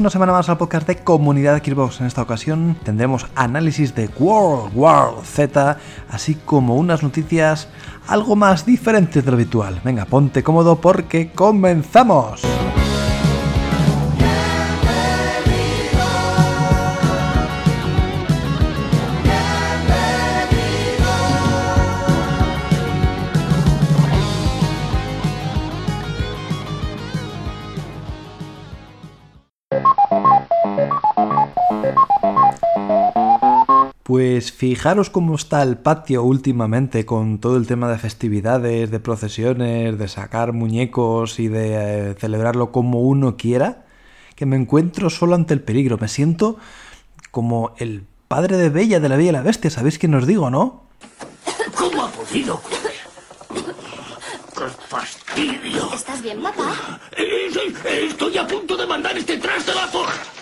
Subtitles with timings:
[0.00, 2.00] una semana más al podcast de Comunidad Xbox.
[2.00, 5.76] En esta ocasión tendremos análisis de World War Z,
[6.08, 7.68] así como unas noticias
[8.08, 9.80] algo más diferentes de lo habitual.
[9.84, 12.40] Venga, ponte cómodo porque comenzamos.
[34.10, 40.00] Pues fijaros cómo está el patio últimamente con todo el tema de festividades, de procesiones,
[40.00, 43.86] de sacar muñecos y de eh, celebrarlo como uno quiera,
[44.34, 45.96] que me encuentro solo ante el peligro.
[45.96, 46.56] Me siento
[47.30, 50.50] como el padre de Bella de la Bella y la Bestia, ¿sabéis quién os digo,
[50.50, 50.88] no?
[51.76, 52.60] ¿Cómo ha podido?
[53.48, 55.94] ¡Qué fastidio!
[55.94, 56.98] ¿Estás bien, papá?
[57.16, 60.39] Eh, eh, Estoy a punto de mandar este traste a la porra.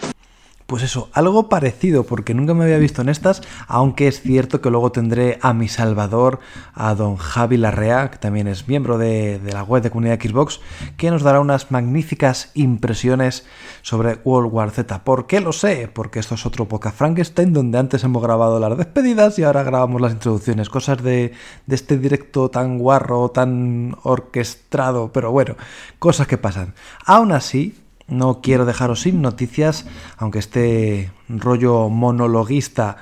[0.68, 4.68] Pues eso, algo parecido, porque nunca me había visto en estas, aunque es cierto que
[4.68, 6.40] luego tendré a mi salvador,
[6.74, 10.60] a don Javi Larrea, que también es miembro de, la web de comunidad Xbox,
[10.98, 13.46] que nos dará unas magníficas impresiones
[13.80, 15.04] sobre World War Z.
[15.04, 15.88] ¿Por qué lo sé?
[15.90, 20.02] Porque esto es otro podcast Frankenstein, donde antes hemos grabado las despedidas y ahora grabamos
[20.02, 20.68] las introducciones.
[20.68, 21.32] Cosas de,
[21.64, 25.56] de este directo tan guarro, tan orquestado, pero bueno,
[25.98, 26.74] cosas que pasan.
[27.06, 27.74] Aún así,
[28.08, 29.86] no quiero dejaros sin noticias,
[30.16, 32.96] aunque este rollo monologuista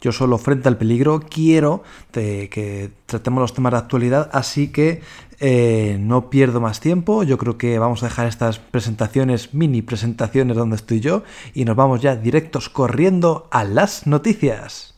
[0.00, 1.82] yo solo frente al peligro, quiero
[2.12, 5.02] de que tratemos los temas de actualidad, así que
[5.40, 10.56] eh, no pierdo más tiempo, yo creo que vamos a dejar estas presentaciones, mini presentaciones
[10.56, 14.97] donde estoy yo, y nos vamos ya directos corriendo a las noticias.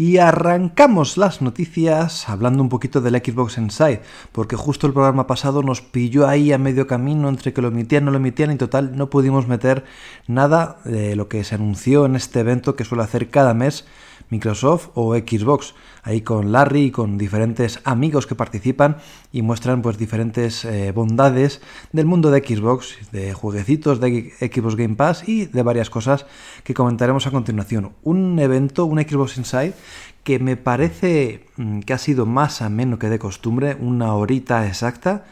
[0.00, 4.00] Y arrancamos las noticias hablando un poquito del Xbox Inside,
[4.32, 8.06] porque justo el programa pasado nos pilló ahí a medio camino entre que lo emitían
[8.06, 9.84] no lo emitían y total no pudimos meter
[10.26, 13.84] nada de lo que se anunció en este evento que suele hacer cada mes
[14.30, 18.96] Microsoft o Xbox, ahí con Larry y con diferentes amigos que participan
[19.32, 21.60] y muestran pues diferentes eh, bondades
[21.92, 26.26] del mundo de Xbox, de jueguecitos de Xbox Game Pass y de varias cosas
[26.64, 27.92] que comentaremos a continuación.
[28.02, 29.74] Un evento, un Xbox Inside
[30.24, 35.24] que me parece mm, que ha sido más ameno que de costumbre, una horita exacta,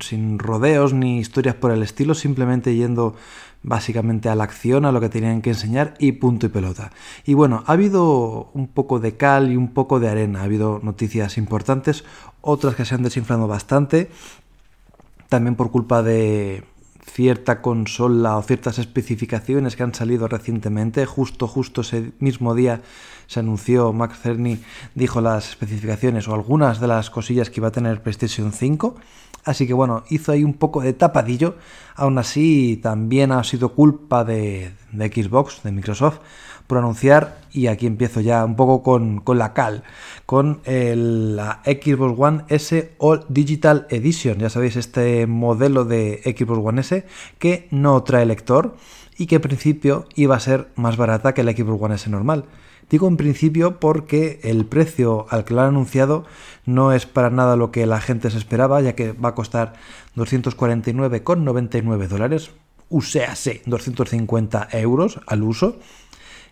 [0.00, 3.14] sin rodeos ni historias por el estilo, simplemente yendo
[3.62, 6.92] básicamente a la acción, a lo que tenían que enseñar y punto y pelota.
[7.24, 10.80] Y bueno, ha habido un poco de cal y un poco de arena, ha habido
[10.82, 12.04] noticias importantes,
[12.40, 14.10] otras que se han desinflado bastante,
[15.28, 16.64] también por culpa de
[17.08, 22.82] cierta consola o ciertas especificaciones que han salido recientemente, justo justo ese mismo día
[23.26, 24.60] se anunció, Max Cerny
[24.94, 28.94] dijo las especificaciones o algunas de las cosillas que iba a tener PlayStation 5,
[29.44, 31.56] Así que bueno, hizo ahí un poco de tapadillo.
[31.94, 36.18] Aún así, también ha sido culpa de, de Xbox, de Microsoft,
[36.68, 39.82] por anunciar, y aquí empiezo ya un poco con, con la cal,
[40.26, 44.38] con la Xbox One S All Digital Edition.
[44.38, 47.04] Ya sabéis, este modelo de Xbox One S
[47.38, 48.76] que no trae lector
[49.16, 52.44] y que en principio iba a ser más barata que la Xbox One S normal.
[52.90, 56.24] Digo en principio porque el precio al que lo han anunciado
[56.64, 59.74] no es para nada lo que la gente se esperaba, ya que va a costar
[60.16, 62.50] 249,99 dólares,
[62.88, 65.76] uséase 250 euros al uso.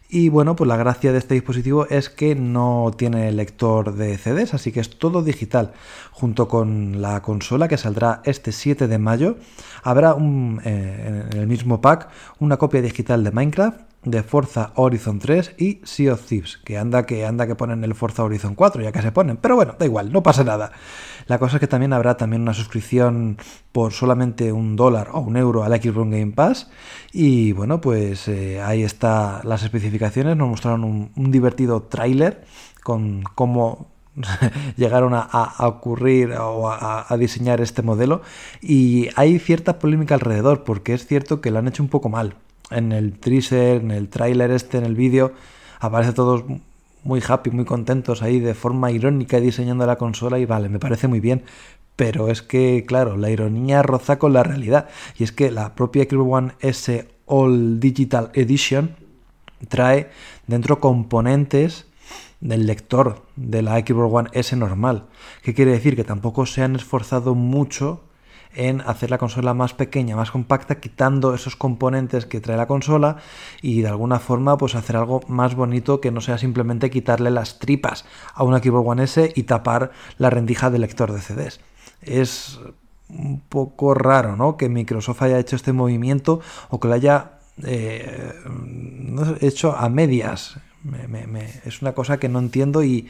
[0.08, 4.54] Y bueno, pues la gracia de este dispositivo es que no tiene lector de CDs,
[4.54, 5.72] así que es todo digital.
[6.12, 9.36] Junto con la consola que saldrá este 7 de mayo,
[9.82, 10.16] habrá
[10.64, 12.08] eh, en el mismo pack
[12.38, 17.06] una copia digital de Minecraft, de Forza Horizon 3 y Sea of Thieves, que anda
[17.06, 19.84] que anda que ponen el Forza Horizon 4, ya que se ponen, pero bueno, da
[19.84, 20.72] igual, no pasa nada.
[21.26, 23.36] La cosa es que también habrá también una suscripción
[23.72, 26.70] por solamente un dólar o un euro al Xbox Game Pass.
[27.12, 32.44] Y bueno, pues eh, ahí está las especificaciones, nos mostraron un, divertido tráiler
[32.84, 33.88] con cómo
[34.76, 38.22] llegaron a, ocurrir o a, a, diseñar este modelo.
[38.62, 42.36] Y hay cierta polémica alrededor porque es cierto que lo han hecho un poco mal
[42.70, 45.32] en el teaser, en el tráiler este, en el vídeo,
[45.80, 46.44] aparece todos
[47.04, 51.08] muy happy, muy contentos ahí de forma irónica diseñando la consola y vale, me parece
[51.08, 51.44] muy bien.
[51.94, 54.88] Pero es que, claro, la ironía roza con la realidad.
[55.16, 58.96] Y es que la propia Xbox One S All Digital Edition
[59.68, 60.10] trae
[60.46, 61.86] dentro componentes
[62.40, 65.06] del lector de la Xbox One S normal.
[65.42, 65.96] ¿Qué quiere decir?
[65.96, 68.02] Que tampoco se han esforzado mucho
[68.56, 73.18] en hacer la consola más pequeña, más compacta, quitando esos componentes que trae la consola
[73.62, 77.58] y de alguna forma pues hacer algo más bonito que no sea simplemente quitarle las
[77.58, 81.60] tripas a una Keyboard One S y tapar la rendija del lector de CDs.
[82.00, 82.58] Es
[83.08, 84.56] un poco raro, ¿no?
[84.56, 87.32] Que Microsoft haya hecho este movimiento o que lo haya
[87.64, 88.32] eh,
[89.40, 90.58] hecho a medias.
[91.64, 93.08] es una cosa que no entiendo y,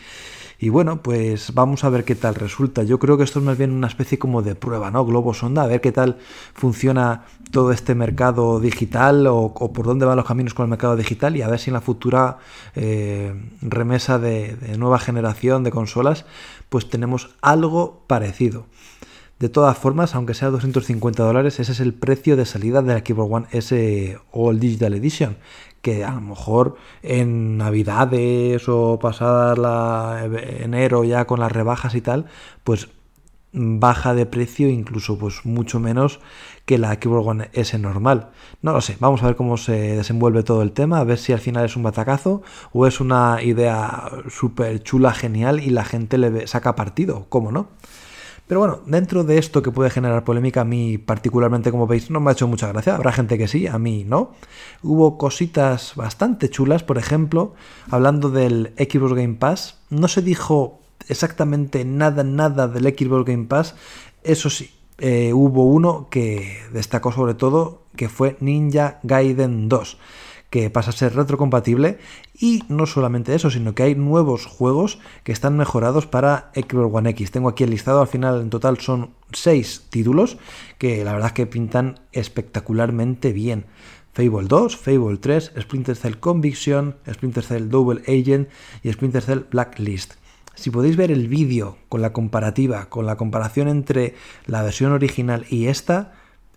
[0.58, 2.82] y bueno, pues vamos a ver qué tal resulta.
[2.82, 5.04] Yo creo que esto es más bien una especie como de prueba, ¿no?
[5.04, 6.16] Globo sonda, a ver qué tal
[6.54, 11.36] funciona todo este mercado digital o, por dónde van los caminos con el mercado digital
[11.36, 12.38] y a ver si en la futura
[12.74, 16.24] eh, remesa de, nueva generación de consolas,
[16.70, 18.66] pues tenemos algo parecido.
[19.38, 23.02] De todas formas, aunque sea 250 dólares, ese es el precio de salida de la
[23.02, 25.36] Keyboard One S All Digital Edition,
[25.82, 32.00] que a lo mejor en Navidades o pasada la enero ya con las rebajas y
[32.00, 32.26] tal,
[32.64, 32.88] pues
[33.52, 36.20] baja de precio incluso pues mucho menos
[36.66, 38.30] que la Keyboard One S normal.
[38.60, 41.32] No lo sé, vamos a ver cómo se desenvuelve todo el tema, a ver si
[41.32, 46.18] al final es un batacazo o es una idea súper chula, genial y la gente
[46.18, 47.68] le saca partido, ¿cómo no?
[48.46, 52.20] Pero bueno, dentro de esto que puede generar polémica, a mí particularmente, como veis, no
[52.20, 52.94] me ha hecho mucha gracia.
[52.94, 54.32] Habrá gente que sí, a mí no.
[54.82, 57.54] Hubo cositas bastante chulas, por ejemplo,
[57.90, 63.74] hablando del Xbox Game Pass, no se dijo exactamente nada, nada del Xbox Game Pass.
[64.22, 69.98] Eso sí, eh, hubo uno que destacó sobre todo, que fue Ninja Gaiden 2
[70.56, 71.98] que pasa a ser retrocompatible
[72.32, 77.10] y no solamente eso, sino que hay nuevos juegos que están mejorados para Xbox One
[77.10, 77.30] X.
[77.30, 80.38] Tengo aquí el listado, al final en total son 6 títulos
[80.78, 83.66] que la verdad es que pintan espectacularmente bien.
[84.14, 88.48] Fable 2, Fable 3, Splinter Cell Conviction, Splinter Cell Double Agent
[88.82, 90.14] y Splinter Cell Blacklist.
[90.54, 94.14] Si podéis ver el vídeo con la comparativa, con la comparación entre
[94.46, 96.14] la versión original y esta,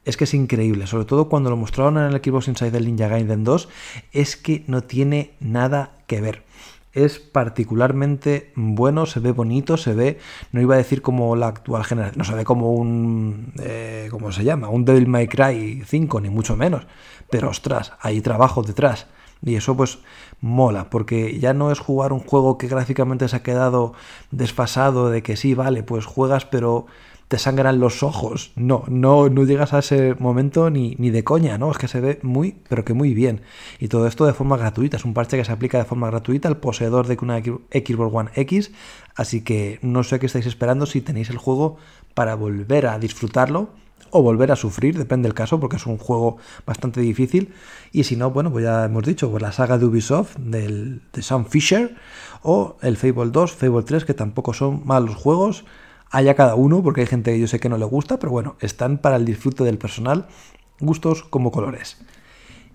[0.10, 3.08] es que es increíble, sobre todo cuando lo mostraron en el Xbox Inside del Ninja
[3.08, 3.70] Gaiden 2,
[4.12, 6.44] es que no tiene nada que ver.
[6.92, 10.18] Es particularmente bueno, se ve bonito, se ve,
[10.52, 14.32] no iba a decir como la actual generación, no se ve como un, eh, ¿cómo
[14.32, 14.70] se llama?
[14.70, 16.88] Un Devil May Cry 5, ni mucho menos.
[17.30, 19.06] Pero ostras, hay trabajo detrás.
[19.46, 20.00] Y eso pues
[20.42, 23.94] mola, porque ya no es jugar un juego que gráficamente se ha quedado
[24.32, 26.88] desfasado de que sí, vale, pues juegas, pero
[27.30, 28.52] te sangran los ojos.
[28.56, 31.70] No, no, no llegas a ese momento ni, ni de coña, ¿no?
[31.70, 33.42] Es que se ve muy, pero que muy bien.
[33.80, 34.98] Y todo esto de forma gratuita.
[34.98, 38.32] Es un parche que se aplica de forma gratuita al poseedor de una Xbox One
[38.34, 38.72] X.
[39.16, 41.78] Así que no sé qué estáis esperando si tenéis el juego
[42.16, 43.70] para volver a disfrutarlo
[44.10, 47.54] o volver a sufrir, depende del caso, porque es un juego bastante difícil.
[47.92, 51.22] Y si no, bueno, pues ya hemos dicho, pues la saga de Ubisoft, del, de
[51.22, 51.96] Sam Fisher,
[52.42, 55.64] o el Fable 2, Fable 3, que tampoco son malos juegos
[56.12, 58.56] haya cada uno, porque hay gente que yo sé que no le gusta, pero bueno,
[58.60, 60.28] están para el disfrute del personal,
[60.80, 61.98] gustos como colores.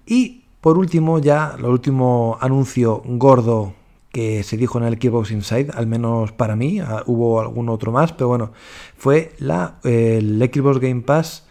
[0.06, 3.74] Y por último, ya el último anuncio gordo
[4.14, 7.90] que se dijo en el Xbox Inside, al menos para mí, ah, hubo algún otro
[7.90, 8.52] más, pero bueno,
[8.96, 11.46] fue la, el Xbox Game Pass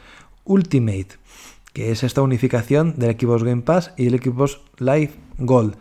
[0.45, 1.09] Ultimate,
[1.73, 5.75] que es esta unificación del Xbox Game Pass y el Xbox Live Gold.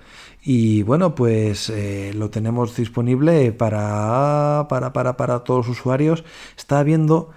[0.44, 6.24] Y bueno, pues eh, lo tenemos disponible para, para, para, para todos los usuarios.
[6.56, 7.30] Estaba viendo,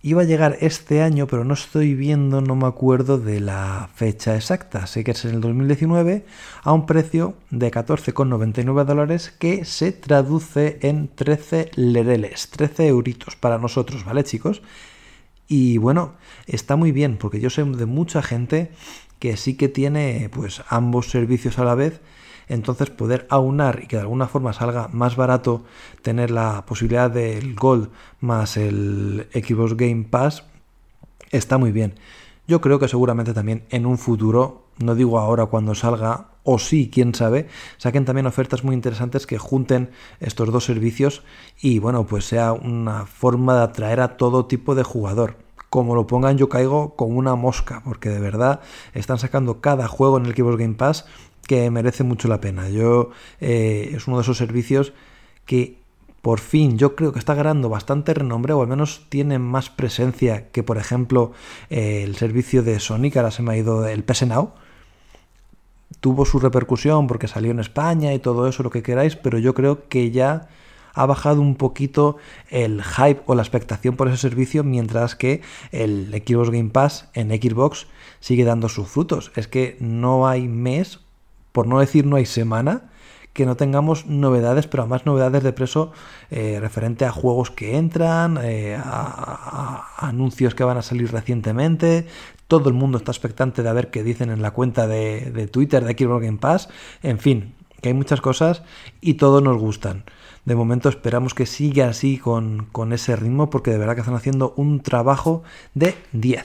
[0.00, 4.36] iba a llegar este año, pero no estoy viendo, no me acuerdo de la fecha
[4.36, 4.86] exacta.
[4.86, 6.24] Sé que es en el 2019
[6.62, 13.58] a un precio de 14,99 dólares que se traduce en 13 lereles, 13 euritos para
[13.58, 14.62] nosotros, ¿vale chicos?
[15.48, 16.14] Y bueno,
[16.46, 18.70] está muy bien, porque yo sé de mucha gente
[19.18, 22.00] que sí que tiene pues ambos servicios a la vez
[22.48, 25.64] entonces poder aunar y que de alguna forma salga más barato
[26.02, 27.88] tener la posibilidad del Gold
[28.20, 30.44] más el Xbox Game Pass
[31.30, 31.94] está muy bien.
[32.46, 36.90] Yo creo que seguramente también en un futuro, no digo ahora cuando salga, o sí,
[36.92, 39.90] quién sabe, saquen también ofertas muy interesantes que junten
[40.20, 41.22] estos dos servicios
[41.58, 45.38] y bueno, pues sea una forma de atraer a todo tipo de jugador.
[45.74, 48.60] Como lo pongan yo caigo con una mosca, porque de verdad
[48.92, 51.04] están sacando cada juego en el Xbox Game Pass
[51.48, 52.68] que merece mucho la pena.
[52.68, 54.92] Yo eh, es uno de esos servicios
[55.46, 55.76] que
[56.22, 60.48] por fin yo creo que está ganando bastante renombre o al menos tiene más presencia
[60.52, 61.32] que por ejemplo
[61.70, 64.52] eh, el servicio de Sonic, ahora se me ha ido el PS Now.
[65.98, 69.54] Tuvo su repercusión porque salió en España y todo eso, lo que queráis, pero yo
[69.54, 70.46] creo que ya
[70.94, 72.16] ha bajado un poquito
[72.50, 77.30] el hype o la expectación por ese servicio, mientras que el Xbox Game Pass en
[77.30, 77.86] Xbox
[78.20, 79.32] sigue dando sus frutos.
[79.36, 81.00] Es que no hay mes
[81.54, 82.90] por no decir no hay semana,
[83.32, 85.92] que no tengamos novedades, pero más novedades de preso
[86.32, 92.08] eh, referente a juegos que entran, eh, a, anuncios que van a salir recientemente.
[92.48, 95.92] Todo el mundo está expectante de ver qué dicen en la cuenta de, Twitter de
[95.92, 96.68] Xbox Game Pass.
[97.04, 98.64] En fin, que hay muchas cosas
[99.00, 100.02] y todos nos gustan.
[100.44, 104.16] De momento esperamos que siga así con, con ese ritmo porque de verdad que están
[104.16, 105.42] haciendo un trabajo
[105.74, 106.44] de 10.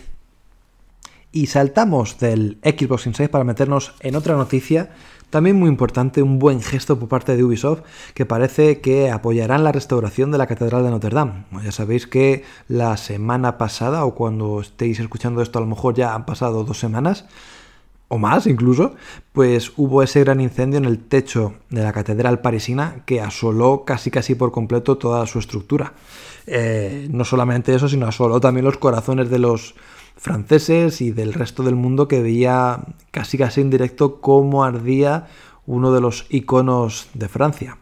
[1.32, 4.89] Y saltamos del Xbox para meternos en otra noticia,
[5.29, 7.82] también muy importante, un buen gesto por parte de Ubisoft,
[8.15, 11.46] que parece que apoyarán la restauración de la Catedral de Notre Dame.
[11.63, 16.15] Ya sabéis que la semana pasada, o cuando estéis escuchando esto, a lo mejor ya
[16.15, 17.25] han pasado dos semanas,
[18.10, 18.96] o más incluso,
[19.32, 24.12] pues hubo ese gran incendio en el techo de la catedral parisina que asoló casi
[24.12, 25.94] casi por completo toda su estructura.
[26.48, 29.75] Eh, no solamente eso, sino asoló también los corazones de los
[30.18, 32.80] franceses y del resto del mundo que veía
[33.12, 35.28] casi casi en directo cómo ardía
[35.68, 37.78] uno de los iconos de Francia.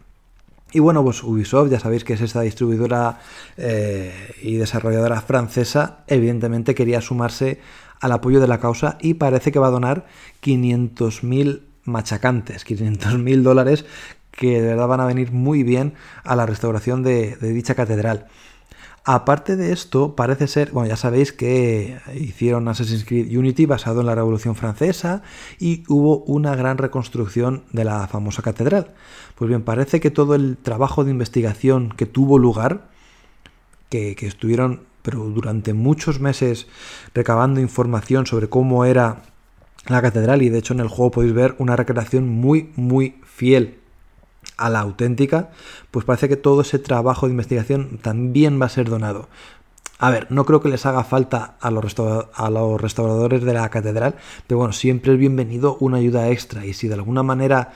[0.74, 3.22] Y bueno, pues Ubisoft, ya sabéis que es esta distribuidora
[3.56, 7.62] eh, y desarrolladora francesa, evidentemente quería sumarse
[8.00, 10.06] al apoyo de la causa y parece que va a donar
[10.44, 13.86] 500.000 machacantes, 500.000 dólares
[14.32, 18.28] que de verdad van a venir muy bien a la restauración de dicha catedral.
[19.10, 24.06] Aparte de esto, parece ser, bueno, ya sabéis que hicieron Assassin's Creed Unity basado en
[24.06, 25.22] la Revolución Francesa
[25.60, 28.92] y hubo una gran reconstrucción de la famosa catedral.
[29.36, 32.90] Pues bien, parece que todo el trabajo de investigación que tuvo lugar,
[33.88, 36.68] que, que estuvieron pero durante muchos meses
[37.14, 39.22] recabando información sobre cómo era
[39.88, 43.80] la catedral y de hecho en el juego podéis ver una recreación muy muy fiel
[44.58, 45.52] a la auténtica,
[45.92, 49.30] pues parece que todo ese trabajo de investigación también va a ser donado.
[49.98, 51.96] A ver, no creo que les haga falta a los,
[52.34, 56.74] a los restauradores de la catedral, pero bueno, siempre es bienvenido una ayuda extra y
[56.74, 57.72] si de alguna manera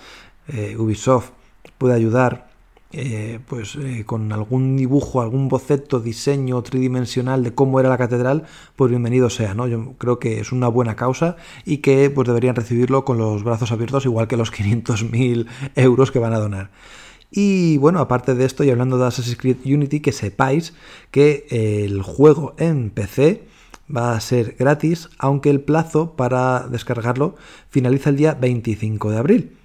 [0.49, 1.29] eh, Ubisoft
[1.77, 2.50] puede ayudar
[2.93, 8.43] eh, pues eh, con algún dibujo, algún boceto, diseño tridimensional de cómo era la catedral,
[8.75, 9.67] pues bienvenido sea, ¿no?
[9.67, 13.71] Yo creo que es una buena causa y que pues deberían recibirlo con los brazos
[13.71, 16.71] abiertos, igual que los 500.000 euros que van a donar.
[17.31, 20.73] Y bueno, aparte de esto, y hablando de Assassin's Creed Unity, que sepáis
[21.11, 23.47] que el juego en PC
[23.95, 27.35] va a ser gratis, aunque el plazo para descargarlo
[27.69, 29.60] finaliza el día 25 de abril.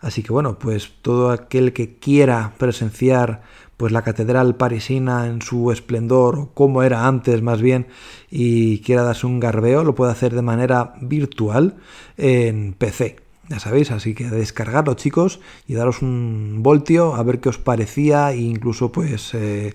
[0.00, 3.42] Así que bueno, pues todo aquel que quiera presenciar
[3.76, 7.88] pues la catedral parisina en su esplendor o como era antes más bien
[8.30, 11.76] y quiera darse un garbeo lo puede hacer de manera virtual
[12.16, 13.16] en PC.
[13.48, 18.32] Ya sabéis, así que descargarlo chicos y daros un voltio a ver qué os parecía
[18.32, 19.74] e incluso pues eh,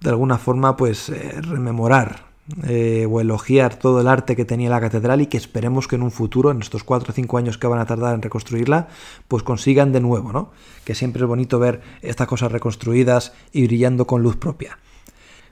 [0.00, 2.33] de alguna forma pues eh, rememorar
[2.66, 6.02] eh, o elogiar todo el arte que tenía la catedral y que esperemos que en
[6.02, 8.88] un futuro, en estos 4 o 5 años que van a tardar en reconstruirla,
[9.28, 10.50] pues consigan de nuevo, ¿no?
[10.84, 14.78] Que siempre es bonito ver estas cosas reconstruidas y brillando con luz propia.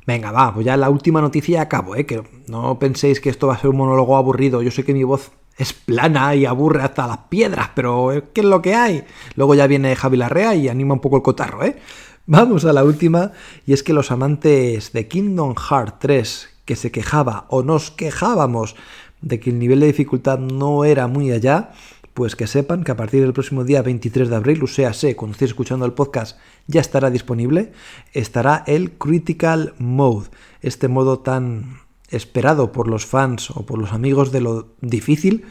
[0.06, 2.04] Venga, va, pues ya la última noticia acabo, ¿eh?
[2.04, 4.60] Que no penséis que esto va a ser un monólogo aburrido.
[4.60, 8.46] Yo sé que mi voz es plana y aburre hasta las piedras, pero ¿qué es
[8.46, 9.04] lo que hay?
[9.36, 11.78] Luego ya viene Javi Larrea y anima un poco el cotarro, ¿eh?
[12.26, 13.32] Vamos a la última,
[13.66, 18.76] y es que los amantes de Kingdom Hearts 3 que se quejaba o nos quejábamos
[19.20, 21.70] de que el nivel de dificultad no era muy allá,
[22.14, 25.16] pues que sepan que a partir del próximo día 23 de abril, o sea, sé,
[25.16, 27.72] cuando estéis escuchando el podcast, ya estará disponible,
[28.12, 30.28] estará el Critical Mode,
[30.60, 35.46] este modo tan esperado por los fans o por los amigos de lo difícil,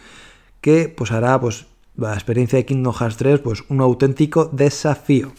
[0.61, 1.65] que pues hará pues
[1.95, 5.31] la experiencia de Kingdom Hearts 3 pues un auténtico desafío.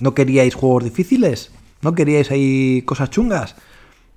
[0.00, 1.50] ¿No queríais juegos difíciles?
[1.82, 3.56] ¿No queríais ahí cosas chungas?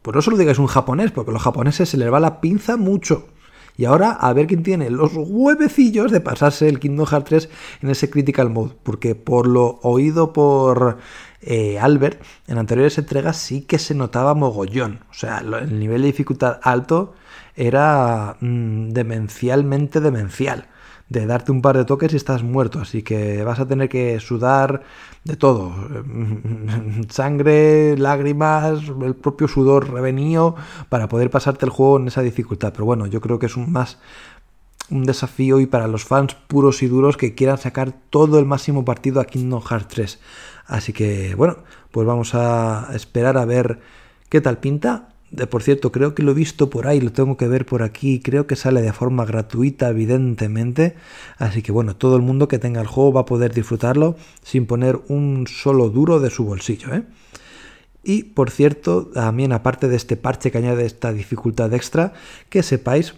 [0.03, 2.77] Pues no solo digáis un japonés, porque a los japoneses se les va la pinza
[2.77, 3.29] mucho.
[3.75, 7.49] Y ahora a ver quién tiene los huevecillos de pasarse el Kingdom Hearts 3
[7.81, 8.75] en ese Critical Mode.
[8.83, 10.99] Porque por lo oído por
[11.41, 14.99] eh, Albert, en anteriores entregas sí que se notaba mogollón.
[15.09, 17.15] O sea, el nivel de dificultad alto
[17.55, 20.67] era mm, demencialmente demencial
[21.13, 22.79] de darte un par de toques y estás muerto.
[22.79, 24.83] Así que vas a tener que sudar
[25.23, 25.73] de todo.
[27.09, 30.55] Sangre, lágrimas, el propio sudor revenido
[30.89, 32.73] para poder pasarte el juego en esa dificultad.
[32.73, 33.99] Pero bueno, yo creo que es un más
[34.89, 38.83] un desafío y para los fans puros y duros que quieran sacar todo el máximo
[38.83, 40.19] partido a Kingdom Hearts 3.
[40.65, 41.59] Así que bueno,
[41.91, 43.79] pues vamos a esperar a ver
[44.29, 45.12] qué tal pinta
[45.49, 48.19] por cierto, creo que lo he visto por ahí, lo tengo que ver por aquí,
[48.19, 50.95] creo que sale de forma gratuita, evidentemente.
[51.37, 54.65] Así que bueno, todo el mundo que tenga el juego va a poder disfrutarlo sin
[54.65, 56.93] poner un solo duro de su bolsillo.
[56.93, 57.03] ¿eh?
[58.03, 62.13] Y por cierto, también aparte de este parche que añade esta dificultad extra,
[62.49, 63.15] que sepáis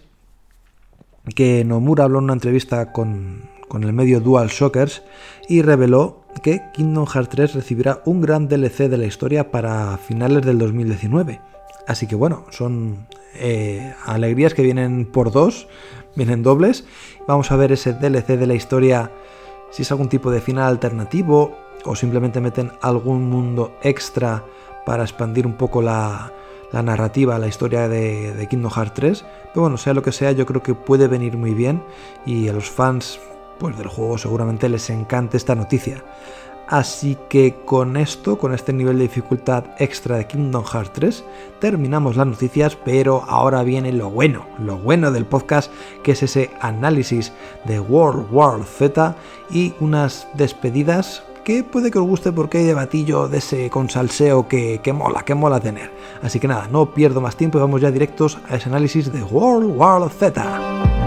[1.35, 5.01] que Nomura habló en una entrevista con, con el medio Dual Shockers
[5.49, 10.45] y reveló que Kingdom Hearts 3 recibirá un gran DLC de la historia para finales
[10.45, 11.54] del 2019.
[11.87, 15.67] Así que bueno, son eh, alegrías que vienen por dos,
[16.15, 16.85] vienen dobles.
[17.27, 19.11] Vamos a ver ese DLC de la historia,
[19.71, 24.43] si es algún tipo de final alternativo o simplemente meten algún mundo extra
[24.85, 26.31] para expandir un poco la,
[26.71, 29.25] narrativa, la historia de, de, Kingdom Hearts 3.
[29.53, 31.81] Pero bueno, sea lo que sea, yo creo que puede venir muy bien
[32.25, 33.19] y a los fans
[33.59, 36.03] pues, del juego seguramente les encante esta noticia.
[36.67, 41.23] Así que con esto, con este nivel de dificultad extra de Kingdom Hearts 3,
[41.59, 45.71] terminamos las noticias, pero ahora viene lo bueno, lo bueno del podcast,
[46.03, 47.31] que es ese análisis
[47.65, 49.15] de World War Z
[49.51, 54.47] y unas despedidas que puede que os guste porque hay debatillo de ese con salseo
[54.47, 55.91] que, que mola, que mola tener.
[56.23, 59.21] Así que nada, no pierdo más tiempo y vamos ya directos a ese análisis de
[59.21, 61.04] World War Z.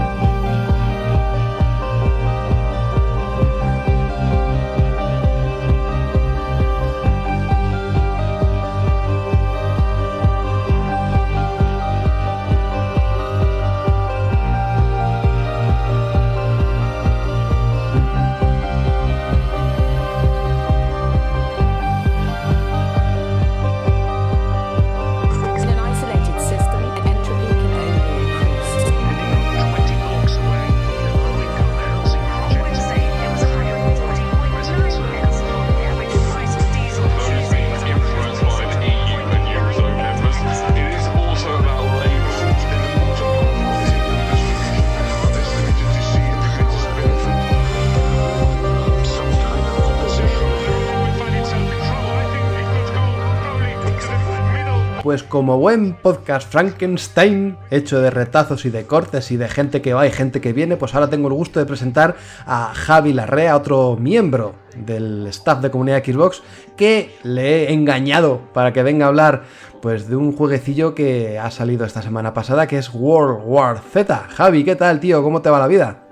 [55.39, 60.05] como buen podcast Frankenstein, hecho de retazos y de cortes y de gente que va
[60.05, 63.95] y gente que viene, pues ahora tengo el gusto de presentar a Javi Larrea, otro
[63.95, 66.41] miembro del staff de comunidad Xbox,
[66.75, 69.43] que le he engañado para que venga a hablar
[69.81, 74.27] pues de un jueguecillo que ha salido esta semana pasada, que es World War Z.
[74.35, 75.23] Javi, ¿qué tal, tío?
[75.23, 76.03] ¿Cómo te va la vida?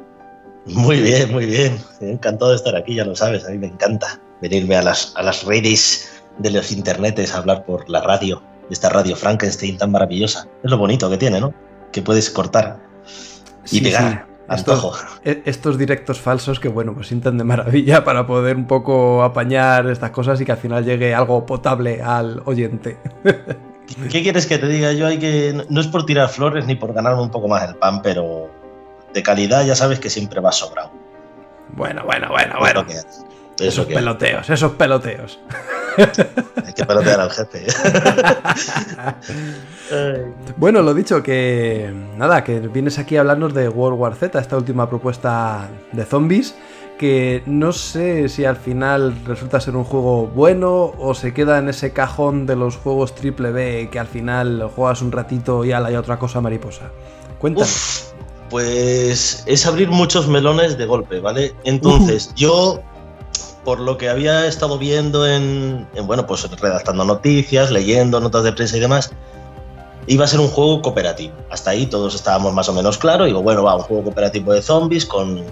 [0.67, 1.77] Muy bien, muy bien.
[1.99, 5.21] Encantado de estar aquí, ya lo sabes, a mí me encanta venirme a las, a
[5.21, 10.47] las redes de los internetes a hablar por la radio esta radio Frankenstein tan maravillosa.
[10.63, 11.53] Es lo bonito que tiene, ¿no?
[11.91, 12.79] Que puedes cortar
[13.71, 14.27] y pegar.
[14.49, 19.23] Estos, e, estos, directos falsos que, bueno, pues sientan de maravilla para poder un poco
[19.23, 22.97] apañar estas cosas y que al final llegue algo potable al oyente.
[24.11, 24.91] ¿Qué quieres que te diga?
[24.93, 25.65] Yo hay que.
[25.69, 28.49] No es por tirar flores ni por ganarme un poco más el pan, pero
[29.13, 30.91] de calidad ya sabes que siempre va sobrado.
[31.69, 32.85] Bueno, bueno, bueno, bueno.
[33.59, 35.39] esos peloteos, esos peloteos.
[35.97, 37.65] Hay que pelotear al jefe.
[40.57, 44.57] bueno, lo dicho, que nada, que vienes aquí a hablarnos de World War Z, esta
[44.57, 46.55] última propuesta de zombies,
[46.97, 51.69] que no sé si al final resulta ser un juego bueno o se queda en
[51.69, 55.89] ese cajón de los juegos triple B que al final juegas un ratito y ala
[55.89, 56.91] hay otra cosa mariposa.
[57.39, 58.13] Cuéntanos.
[58.49, 61.53] pues es abrir muchos melones de golpe, ¿vale?
[61.63, 62.81] Entonces, yo
[63.67, 68.77] por lo que había estado viendo en, bueno, pues redactando noticias, leyendo notas de prensa
[68.77, 69.11] y demás,
[70.07, 71.33] iba a ser un juego cooperativo.
[71.51, 73.27] Hasta ahí todos estábamos más o menos claros.
[73.27, 75.43] Digo, bueno, va, un juego cooperativo de zombies con,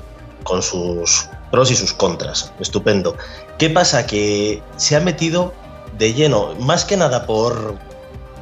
[0.43, 2.53] con sus pros y sus contras.
[2.57, 3.17] Estupendo.
[3.57, 4.07] ¿Qué pasa?
[4.07, 5.51] Que se ha metido
[5.97, 7.75] de lleno, más que nada por,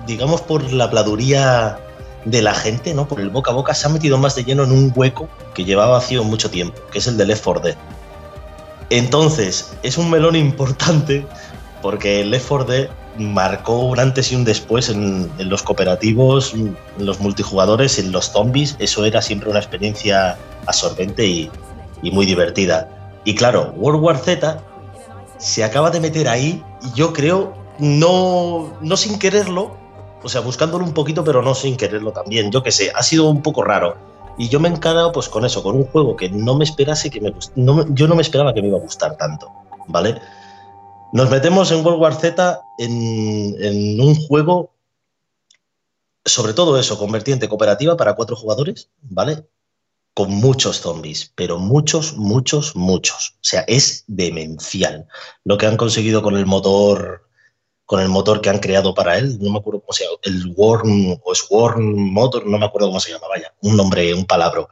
[0.06, 1.80] digamos, por la pladuría
[2.26, 3.08] de la gente, ¿no?
[3.08, 5.66] Por el boca a boca, se ha metido más de lleno en un hueco que
[5.66, 7.78] llevaba vacío mucho tiempo, que es el de Left 4 Dead.
[8.94, 11.26] Entonces, es un melón importante
[11.82, 16.78] porque el Left 4 Dead marcó un antes y un después en, los cooperativos, en
[17.00, 18.76] los multijugadores, en los zombies.
[18.78, 21.50] Eso era siempre una experiencia absorbente y,
[22.04, 23.18] muy divertida.
[23.26, 24.62] Y claro, World War Z
[25.40, 29.76] se acaba de meter ahí y yo creo, no, no sin quererlo,
[30.22, 32.52] o sea, buscándolo un poquito, pero no sin quererlo también.
[32.52, 34.13] Yo qué sé, ha sido un poco raro.
[34.38, 37.10] Y yo me he encarado pues con eso, con un juego que no me esperase
[37.10, 39.52] que me no, yo no me esperaba que me iba a gustar tanto,
[39.88, 40.20] ¿vale?
[41.12, 44.74] Nos metemos en World War Z en, en un juego,
[46.26, 49.48] sobre todo eso, con vertiente cooperativa para cuatro jugadores, ¿vale?
[50.16, 53.36] Con muchos zombies, pero muchos, muchos, muchos.
[53.36, 55.08] O sea, es demencial
[55.44, 57.23] lo que han conseguido con el motor
[57.94, 60.52] con el motor que han creado para él, no me acuerdo cómo se llama, el
[60.56, 64.68] Worm o Swarm Motor, no me acuerdo cómo se llama, vaya, un nombre, un palabra.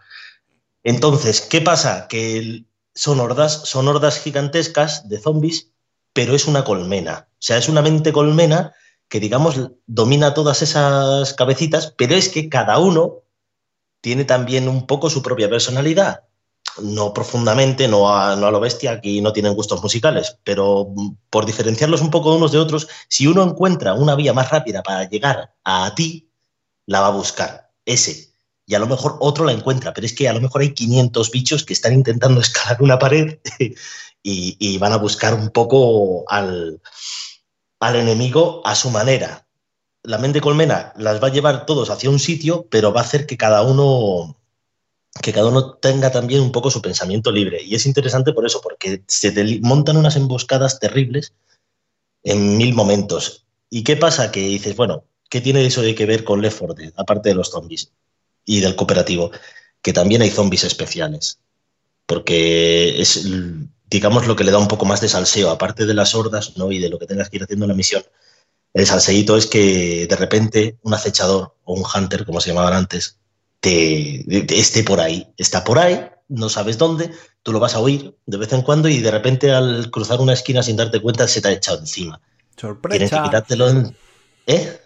[0.83, 2.07] Entonces, ¿qué pasa?
[2.07, 5.69] Que son hordas, son hordas gigantescas de zombies,
[6.13, 7.27] pero es una colmena.
[7.33, 8.73] O sea, es una mente colmena
[9.07, 13.19] que, digamos, domina todas esas cabecitas, pero es que cada uno
[14.01, 16.23] tiene también un poco su propia personalidad
[16.81, 20.93] no profundamente, no a, no a lo bestia, aquí no tienen gustos musicales, pero
[21.29, 25.09] por diferenciarlos un poco unos de otros, si uno encuentra una vía más rápida para
[25.09, 26.29] llegar a ti,
[26.85, 28.31] la va a buscar, ese.
[28.65, 31.31] Y a lo mejor otro la encuentra, pero es que a lo mejor hay 500
[31.31, 33.39] bichos que están intentando escalar una pared
[34.23, 36.81] y, van a buscar un poco al,
[37.79, 39.47] al enemigo a su manera.
[40.03, 43.27] La mente colmena las va a llevar todos hacia un sitio, pero va a hacer
[43.27, 44.40] que cada uno
[45.21, 47.61] que cada uno tenga también un poco su pensamiento libre.
[47.63, 51.33] Y es interesante por eso, porque se montan unas emboscadas terribles
[52.23, 53.45] en mil momentos.
[53.69, 54.31] ¿Y qué pasa?
[54.31, 57.35] Que dices, bueno, ¿qué tiene eso de que ver con Left 4 Dead, aparte de
[57.35, 57.91] los zombies
[58.45, 59.31] y del cooperativo?
[59.81, 61.39] Que también hay zombies especiales.
[62.05, 63.25] Porque es,
[63.89, 66.71] digamos, lo que le da un poco más de salseo, aparte de las hordas ¿no?
[66.71, 68.03] y de lo que tengas que ir haciendo en la misión.
[68.73, 73.20] El salseíto es que de repente un acechador o un hunter, como se llamaban antes,
[73.61, 75.27] te, esté por ahí.
[75.37, 77.11] Está por ahí, no sabes dónde,
[77.43, 80.33] tú lo vas a oír de vez en cuando y de repente al cruzar una
[80.33, 82.19] esquina sin darte cuenta se te ha echado encima.
[82.57, 82.97] Sorpresa.
[82.97, 83.95] Tienes que quitártelo en...
[84.47, 84.77] ¿Eh?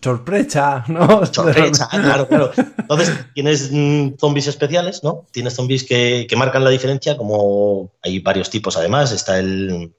[0.00, 1.24] sorpresa, ¿no?
[1.26, 2.52] Sorpresa, claro, claro.
[2.78, 5.26] Entonces tienes mm, zombies especiales, ¿no?
[5.30, 9.12] Tienes zombies que, que marcan la diferencia, como hay varios tipos además.
[9.12, 9.92] Está el...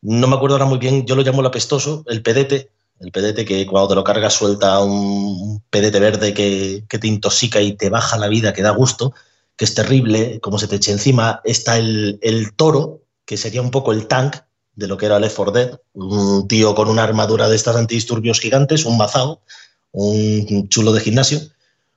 [0.00, 2.70] No me acuerdo ahora muy bien, yo lo llamo el apestoso, el pedete,
[3.02, 7.72] el pedete que cuando te lo cargas suelta un pedete verde que, te intoxica y
[7.72, 9.12] te baja la vida, que da gusto,
[9.56, 11.40] que es terrible, como se te eche encima.
[11.44, 14.36] Está el, toro, que sería un poco el tank
[14.76, 18.40] de lo que era Left 4 Dead, un tío con una armadura de estas antidisturbios
[18.40, 19.42] gigantes, un mazao,
[19.90, 21.40] un chulo de gimnasio,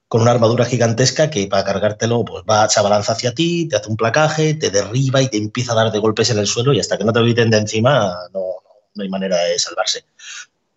[0.08, 3.90] con una armadura gigantesca que para cargártelo pues va, se abalanza hacia ti, te hace
[3.90, 6.80] un placaje, te derriba y te empieza a dar de golpes en el suelo y
[6.80, 8.42] hasta que no te eviten de encima no,
[8.96, 10.04] no hay manera de salvarse.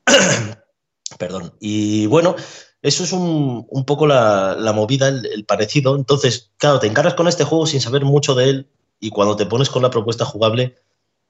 [1.18, 1.54] Perdón.
[1.60, 2.36] Y bueno,
[2.82, 5.96] eso es un, poco la, movida, el, parecido.
[5.96, 8.68] Entonces, claro, te encargas con este juego sin saber mucho de él
[9.00, 10.76] y cuando te pones con la propuesta jugable,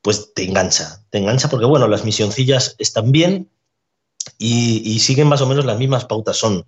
[0.02, 1.04] pues te engancha.
[1.10, 3.50] Te engancha porque, bueno, las misioncillas están bien
[4.38, 6.36] y, siguen más o menos las mismas pautas.
[6.36, 6.66] Son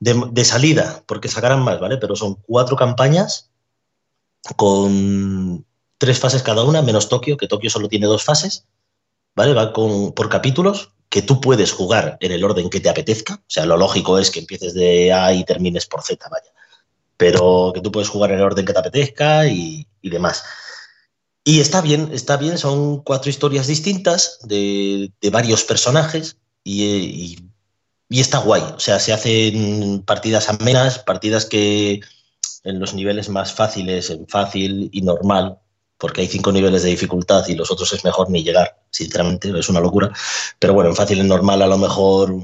[0.00, 1.96] de, de, salida, porque sacarán más, ¿vale?
[1.98, 3.50] Pero son cuatro campañas
[4.56, 5.64] con
[5.98, 8.66] tres fases cada una, menos Tokio, que Tokio solo tiene dos fases,
[9.36, 9.52] ¿vale?
[9.52, 13.34] Va con, por capítulos que tú puedes jugar en el orden que te apetezca.
[13.34, 16.52] O sea, lo lógico es que empieces de A y termines por Z, vaya.
[17.16, 20.44] Pero que tú puedes jugar en el orden que te apetezca y, demás.
[21.44, 27.36] Y está bien, está bien, son cuatro historias distintas de, varios personajes y,
[28.08, 28.62] y, está guay.
[28.62, 32.00] O sea, se hacen partidas amenas, partidas que
[32.62, 35.58] en los niveles más fáciles, en fácil y normal,
[36.00, 39.68] porque hay cinco niveles de dificultad y los otros es mejor ni llegar, sinceramente, es
[39.68, 40.10] una locura.
[40.58, 42.34] Pero bueno, en fácil y normal a lo mejor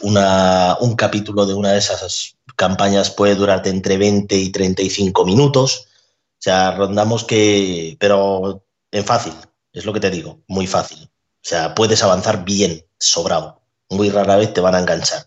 [0.00, 5.86] una, un capítulo de una de esas campañas puede durarte entre 20 y 35 minutos.
[5.86, 9.34] O sea, rondamos que, pero en fácil,
[9.72, 11.04] es lo que te digo, muy fácil.
[11.04, 13.62] O sea, puedes avanzar bien, sobrado.
[13.90, 15.24] Muy rara vez te van a enganchar.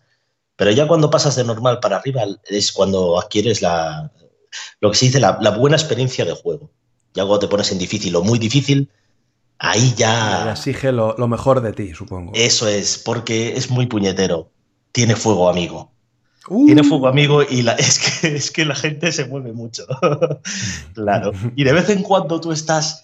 [0.58, 4.12] Pero ya cuando pasas de normal para arriba es cuando adquieres la,
[4.82, 6.70] lo que se dice la buena experiencia de juego
[7.16, 8.90] y algo te pones en difícil o muy difícil,
[9.58, 10.52] ahí ya...
[10.52, 12.34] exige lo, mejor de ti, supongo.
[12.36, 14.52] Eso es, porque es muy puñetero.
[14.92, 15.92] Tiene fuego amigo.
[16.50, 16.66] Uh.
[16.66, 19.86] Tiene fuego amigo y la, es, que, es que la gente se mueve mucho.
[20.94, 21.32] claro.
[21.56, 23.04] Y de vez en cuando tú estás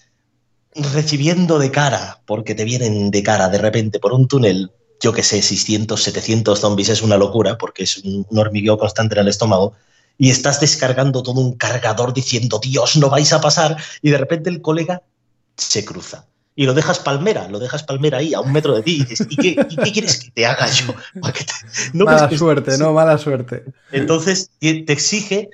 [0.76, 4.72] recibiendo de cara, porque te vienen de cara de repente por un túnel,
[5.02, 9.22] yo que sé, 600, 700 zombies, es una locura, porque es un hormigueo constante en
[9.22, 9.74] el estómago
[10.22, 14.52] y estás descargando todo un cargador diciendo, Dios, no vais a pasar, y de repente
[14.52, 15.02] el colega
[15.58, 16.28] se cruza.
[16.56, 19.26] y lo dejas palmera, lo dejas palmera ahí a un metro de ti y dices,
[19.28, 19.56] ¿y qué,
[19.92, 20.94] quieres que te haga yo?
[22.06, 23.64] mala suerte, no, mala suerte.
[23.92, 25.50] Entonces te exige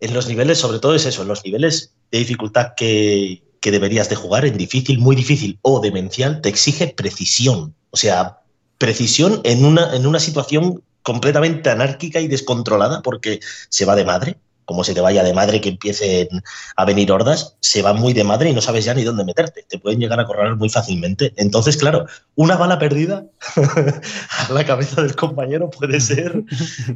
[0.00, 4.08] en los niveles, sobre todo es eso, en los niveles de dificultad que, que deberías
[4.08, 7.72] de jugar, en difícil, muy difícil o demencial, te exige precisión.
[7.90, 8.40] O sea,
[8.78, 13.40] precisión en una, en una situación completamente anárquica y descontrolada porque
[13.70, 16.28] se va de madre como se te vaya de madre que empiecen
[16.76, 19.64] a venir hordas, se va muy de madre y no sabes ya ni dónde meterte.
[19.66, 21.32] Te pueden llegar a correr muy fácilmente.
[21.38, 23.24] Entonces, claro, una bala perdida
[23.56, 26.44] a la cabeza del compañero puede ser,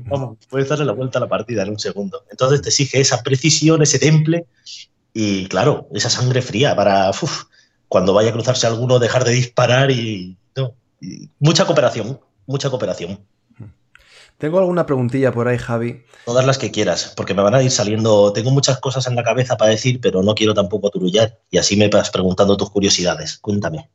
[0.05, 2.27] vamos, puedes darle la vuelta a la partida en un segundo.
[2.31, 4.45] Entonces te exige esa precisión, ese temple
[5.15, 7.11] y, claro, esa sangre fría para
[7.89, 10.37] cuando vaya a cruzarse alguno dejar de disparar y,
[11.01, 13.19] y mucha cooperación, mucha cooperación.
[14.43, 16.03] Tengo alguna preguntilla por ahí, Javi.
[16.25, 18.33] Todas las que quieras, porque me van a ir saliendo.
[18.33, 21.39] Tengo muchas cosas en la cabeza para decir, pero no quiero tampoco turullar.
[21.49, 23.39] Y así me vas preguntando tus curiosidades.
[23.39, 23.89] Cuéntame.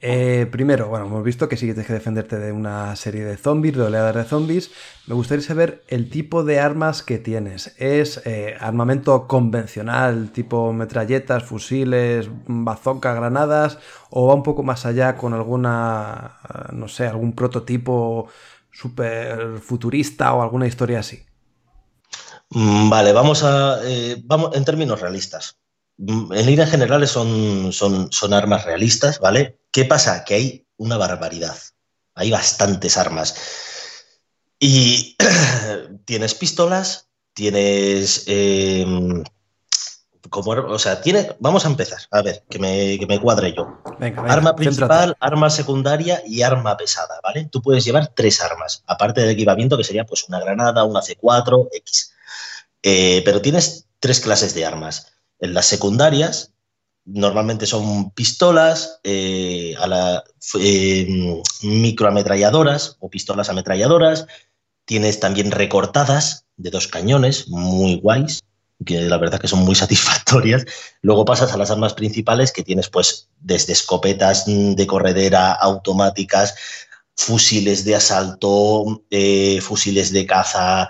[0.00, 3.36] Eh, primero, bueno, hemos visto que sí que tienes que defenderte de una serie de
[3.36, 4.72] zombies, de oleadas de zombies.
[5.06, 7.72] Me gustaría saber el tipo de armas que tienes.
[7.78, 13.78] ¿Es eh, armamento convencional, tipo metralletas, fusiles, bazooka, granadas?
[14.10, 16.40] ¿O va un poco más allá con alguna,
[16.72, 18.26] no sé, algún prototipo
[18.72, 21.24] súper futurista o alguna historia así.
[22.50, 23.80] Mm, vale, vamos a.
[23.84, 25.58] Eh, vamos, en términos realistas.
[25.98, 29.60] Mm, en líneas generales son, son, son armas realistas, ¿vale?
[29.70, 30.24] ¿Qué pasa?
[30.24, 31.56] Que hay una barbaridad.
[32.14, 33.34] Hay bastantes armas.
[34.58, 35.16] Y
[36.04, 38.84] tienes pistolas, tienes eh,
[40.28, 43.80] o sea, tiene, vamos a empezar, a ver, que me, que me cuadre yo.
[44.28, 47.48] arma principal, arma secundaria y arma pesada, ¿vale?
[47.50, 51.68] Tú puedes llevar tres armas, aparte del equipamiento que sería pues una granada, una C4,
[51.72, 52.12] X.
[52.82, 55.12] Eh, pero tienes tres clases de armas.
[55.38, 56.52] En las secundarias,
[57.04, 60.24] normalmente son pistolas, eh, a la,
[60.60, 64.26] eh, microametralladoras o pistolas ametralladoras.
[64.84, 68.40] Tienes también recortadas de dos cañones, muy guays
[68.84, 70.66] que la verdad que son muy satisfactorias.
[71.02, 76.54] Luego pasas a las armas principales que tienes pues desde escopetas de corredera automáticas,
[77.14, 80.88] fusiles de asalto, eh, fusiles de caza,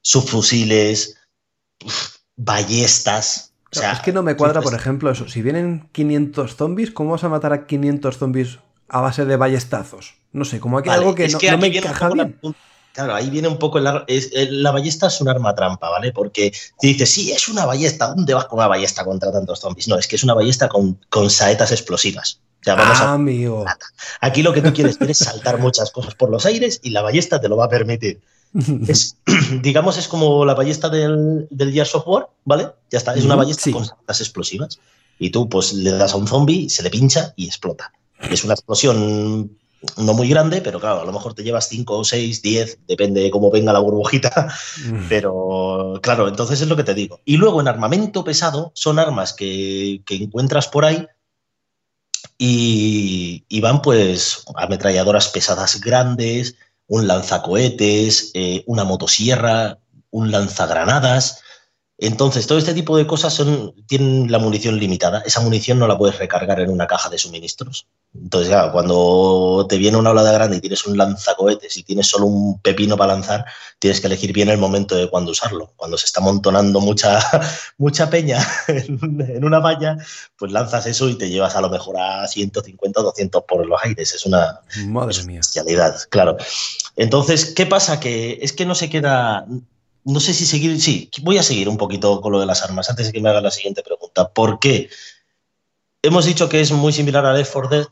[0.00, 1.16] subfusiles,
[2.36, 3.52] ballestas.
[3.70, 5.28] es que no me cuadra, por ejemplo, eso.
[5.28, 10.14] Si vienen 500 zombies, ¿cómo vas a matar a 500 zombies a base de ballestazos?
[10.32, 12.38] No sé, como hay algo que, no, me encaja bien.
[12.92, 16.12] Claro, ahí viene un poco el, la ballesta es un arma trampa, ¿vale?
[16.12, 19.88] Porque te dices, sí, es una ballesta, ¿dónde vas con una ballesta contra tantos zombies?
[19.88, 22.40] No, es que es una ballesta con, con saetas explosivas.
[22.66, 23.64] vamos ah, amigo.
[24.20, 27.40] Aquí lo que tú quieres es saltar muchas cosas por los aires y la ballesta
[27.40, 28.20] te lo va a permitir.
[28.86, 29.16] Es,
[29.62, 32.68] digamos, es como la ballesta del, del Gears of War, ¿vale?
[32.90, 34.78] Ya está, es una ballesta con saetas explosivas.
[35.18, 37.92] Y tú, pues, le das a un zombie, se le pincha y explota.
[38.30, 39.56] Es una explosión
[39.96, 43.22] no muy grande, pero claro, a lo mejor te llevas 5 o 6, 10, depende
[43.22, 44.52] de cómo venga la burbujita,
[44.86, 45.08] mm.
[45.08, 47.20] pero claro, entonces es lo que te digo.
[47.24, 51.06] Y luego en armamento pesado son armas que, encuentras por ahí
[52.38, 59.78] y, van pues ametralladoras pesadas grandes, un lanzacohetes, eh, una motosierra,
[60.10, 61.41] un lanzagranadas,
[62.06, 65.22] entonces, todo este tipo de cosas son, tienen la munición limitada.
[65.24, 67.86] Esa munición no la puedes recargar en una caja de suministros.
[68.12, 72.26] Entonces, claro, cuando te viene una ola grande y tienes un lanzacohetes y tienes solo
[72.26, 73.44] un pepino para lanzar,
[73.78, 75.74] tienes que elegir bien el momento de cuándo usarlo.
[75.76, 77.20] Cuando se está montonando mucha,
[77.78, 79.96] mucha peña en, una valla,
[80.36, 83.80] pues lanzas eso y te llevas a lo mejor a 150 o 200 por los
[83.80, 84.12] aires.
[84.12, 85.40] Es una, Madre mía.
[86.10, 86.36] claro.
[86.96, 88.00] Entonces, ¿qué pasa?
[88.00, 89.46] Que es que no se queda,
[90.04, 92.90] no sé si seguir, sí, voy a seguir un poquito con lo de las armas
[92.90, 94.32] antes de que me haga la siguiente pregunta.
[94.32, 94.90] ¿Por qué?
[96.02, 97.86] Hemos dicho que es muy similar a Left 4 Dead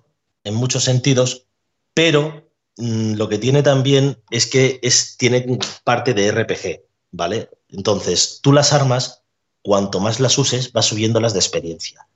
[0.44, 1.46] en muchos sentidos,
[1.94, 7.50] pero mm, lo que tiene también es que es, tiene parte de RPG, ¿vale?
[7.68, 9.22] Entonces, tú las armas,
[9.62, 12.08] cuanto más las uses, vas subiéndolas de experiencia.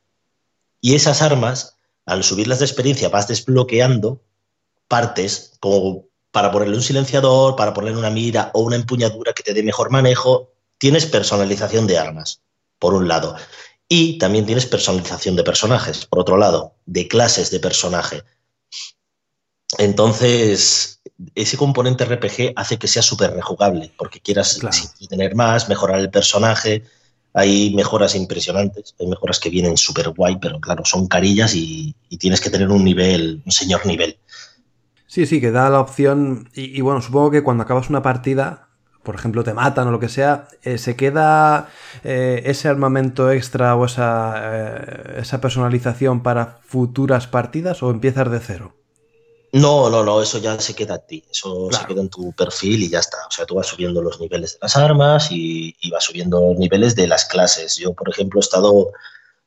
[0.81, 4.21] Y esas armas, al subirlas de experiencia, vas desbloqueando
[4.89, 9.55] partes como para ponerle un silenciador, para ponerle una mira o una empuñadura que te
[9.55, 10.51] dé mejor manejo.
[10.79, 12.41] Tienes personalización de armas,
[12.81, 13.37] por un lado.
[13.89, 18.25] Y también tienes personalización de personajes, por otro lado, de clases de personaje.
[19.79, 21.01] Entonces,
[21.37, 24.59] ese componente RPG hace que sea súper rejugable, porque quieras
[25.09, 26.83] tener más, mejorar el personaje.
[27.33, 32.17] Hay mejoras impresionantes, hay mejoras que vienen súper guay, pero claro, son carillas y, y,
[32.19, 34.19] tienes que tener un nivel, un señor nivel.
[35.15, 36.51] Sí, sí, que da la opción.
[36.57, 38.67] Y, bueno, supongo que cuando acabas una partida,
[39.05, 41.69] por ejemplo, te matan o lo que sea, eh, ¿se queda
[42.03, 48.41] eh, ese armamento extra o esa, eh, esa personalización para futuras partidas o empiezas de
[48.41, 48.75] cero?
[49.53, 52.83] No, no, no, eso ya se queda a ti, eso se queda en tu perfil
[52.83, 53.19] y ya está.
[53.29, 56.97] O sea, tú vas subiendo los niveles de las armas y, vas subiendo los niveles
[56.97, 57.77] de las clases.
[57.77, 58.91] Yo, por ejemplo, he estado,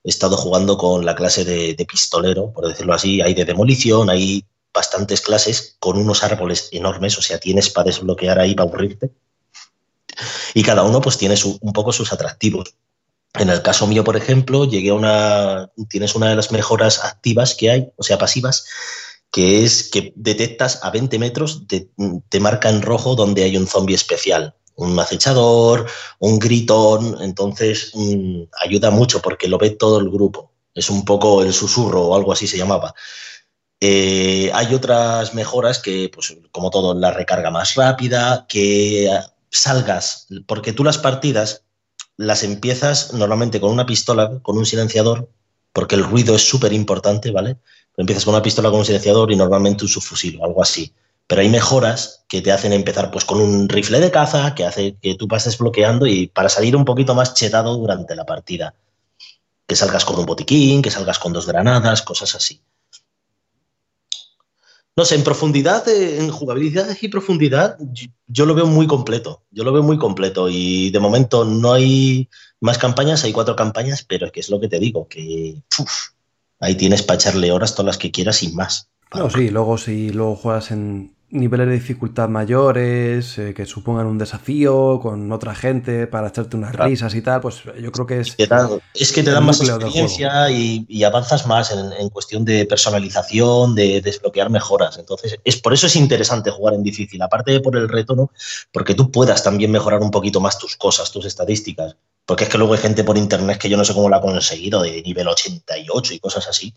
[0.06, 3.20] he estado jugando con la clase de, de pistolero, por decirlo así.
[3.20, 8.40] Hay de demolición, hay bastantes clases con unos árboles enormes, o sea, tienes para desbloquear
[8.40, 9.12] ahí para aburrirte
[10.54, 12.76] y cada uno pues tiene un poco sus atractivos.
[13.34, 17.54] En el caso mío, por ejemplo, llegué a una, tienes una de las mejoras activas
[17.54, 18.66] que hay, o sea, pasivas,
[19.32, 23.96] que es que detectas a 20 metros, te marca en rojo donde hay un zombie
[23.96, 25.88] especial, un acechador,
[26.20, 30.52] un gritón, entonces mm, ayuda mucho porque lo ve todo el grupo.
[30.74, 32.94] Es un poco el susurro o algo así se llamaba.
[33.80, 39.10] Eh, hay otras mejoras que, pues, como todo, la recarga más rápida, que
[39.50, 41.64] salgas, porque tú las partidas
[42.18, 45.30] las empiezas normalmente con una pistola, con un silenciador,
[45.72, 47.58] porque el ruido es súper importante, ¿vale?
[47.96, 50.94] Empiezas con una pistola con un silenciador y normalmente un subfusil o algo así.
[51.28, 54.96] Pero hay mejoras que te hacen empezar pues con un rifle de caza, que hace
[55.02, 58.74] que tú pases bloqueando y para salir un poquito más chetado durante la partida.
[59.68, 62.62] Que salgas con un botiquín, que salgas con dos granadas, cosas así.
[64.98, 67.78] No sé, en profundidad, en jugabilidad y profundidad,
[68.26, 69.44] yo lo veo muy completo.
[69.52, 70.50] Yo lo veo muy completo.
[70.50, 72.28] Y de momento no hay
[72.60, 75.62] más campañas, hay cuatro campañas, pero es que es lo que te digo, que
[76.60, 78.90] ahí tienes para echarle horas todas las que quieras sin más.
[79.14, 84.18] No, sí, luego si luego juegas en, niveles de dificultad mayores, eh, que supongan un
[84.18, 88.36] desafío con otra gente para echarte unas risas y tal, pues yo creo que es...
[88.94, 94.50] es que te dan más experiencia y, avanzas más en, cuestión de personalización, de desbloquear
[94.50, 94.98] mejoras.
[94.98, 98.32] Entonces, es por eso es interesante jugar en difícil, aparte de por el reto, ¿no?
[98.72, 101.98] Porque tú puedas también mejorar un poquito más tus cosas, tus estadísticas.
[102.26, 104.22] Porque es que luego hay gente por internet que yo no sé cómo la ha
[104.22, 106.74] conseguido, de nivel 88 y cosas así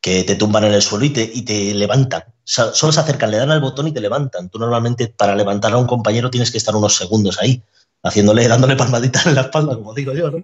[0.00, 2.24] que te tumban en el suelo y te, y te levantan.
[2.44, 4.48] solo se acercan, le dan al botón y te levantan.
[4.48, 7.62] Tú normalmente para levantar a un compañero tienes que estar unos segundos ahí,
[8.02, 10.42] haciéndole, dándole palmaditas en la espalda, como digo yo, ¿no?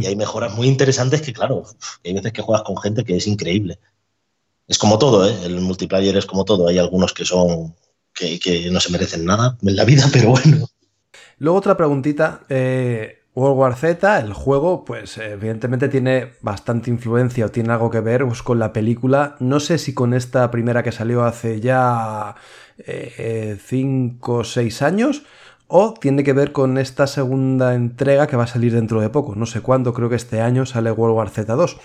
[0.00, 1.64] Y hay mejoras muy interesantes que, claro,
[2.04, 3.78] hay veces que juegas con gente que es increíble.
[4.66, 5.34] Es como todo, ¿eh?
[5.44, 6.68] El multiplayer es como todo.
[6.68, 7.74] Hay algunos que son
[8.12, 10.68] que, que no se merecen nada en la vida, pero bueno.
[11.38, 12.42] Luego otra preguntita.
[12.48, 18.00] Eh, World War Z, el juego, pues evidentemente tiene bastante influencia o tiene algo que
[18.00, 19.36] ver pues, con la película.
[19.38, 22.34] No sé si con esta primera que salió hace ya
[22.84, 25.22] 5 o 6 años
[25.68, 29.36] o tiene que ver con esta segunda entrega que va a salir dentro de poco.
[29.36, 31.78] No sé cuándo, creo que este año sale World War Z2.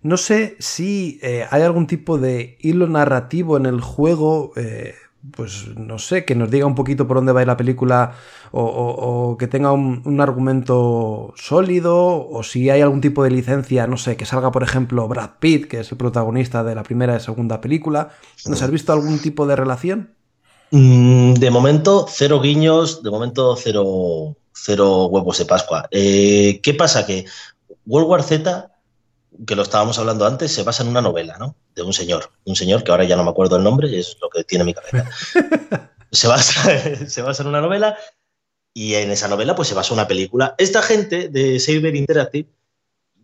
[0.00, 4.52] No sé si eh, hay algún tipo de hilo narrativo en el juego.
[4.56, 4.94] Eh,
[5.32, 8.14] pues no sé, que nos diga un poquito por dónde va a ir la película
[8.52, 14.16] o, que tenga un, argumento sólido o si hay algún tipo de licencia, no sé,
[14.16, 17.60] que salga por ejemplo Brad Pitt, que es el protagonista de la primera y segunda
[17.60, 18.10] película.
[18.46, 20.14] ¿Nos has visto algún tipo de relación?
[20.70, 25.88] Mm, de momento, cero guiños, de momento cero, cero huevos de Pascua.
[25.90, 27.06] Eh, ¿Qué pasa?
[27.06, 27.24] Que
[27.86, 28.70] World War Z
[29.46, 31.54] que lo estábamos hablando antes, se basa en una novela, ¿no?
[31.74, 34.28] De un señor, un señor que ahora ya no me acuerdo el nombre, es lo
[34.30, 35.08] que tiene mi cabeza.
[36.10, 37.96] se, basa, se basa en una novela
[38.74, 40.54] y en esa novela pues se basa una película.
[40.58, 42.48] Esta gente de Saber Interactive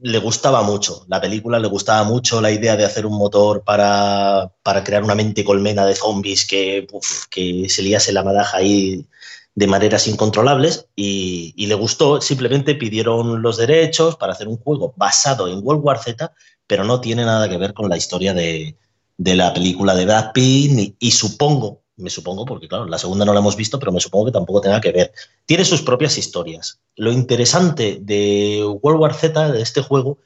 [0.01, 4.53] le gustaba mucho, la película le gustaba mucho la idea de hacer un motor para,
[4.63, 6.87] para crear una mente colmena de zombies que,
[7.31, 9.07] que se liase la madaja ahí
[9.55, 15.49] de maneras incontrolables y, le gustó, simplemente pidieron los derechos para hacer un juego basado
[15.49, 16.33] en World War Z,
[16.67, 18.77] pero no tiene nada que ver con la historia de,
[19.17, 23.41] la película de Brad Pitt y supongo, me supongo, porque claro, la segunda no la
[23.41, 25.13] hemos visto, pero me supongo que tampoco tenga que ver.
[25.47, 26.81] Tiene sus propias historias.
[26.97, 30.19] Lo interesante de World War Z, de este juego,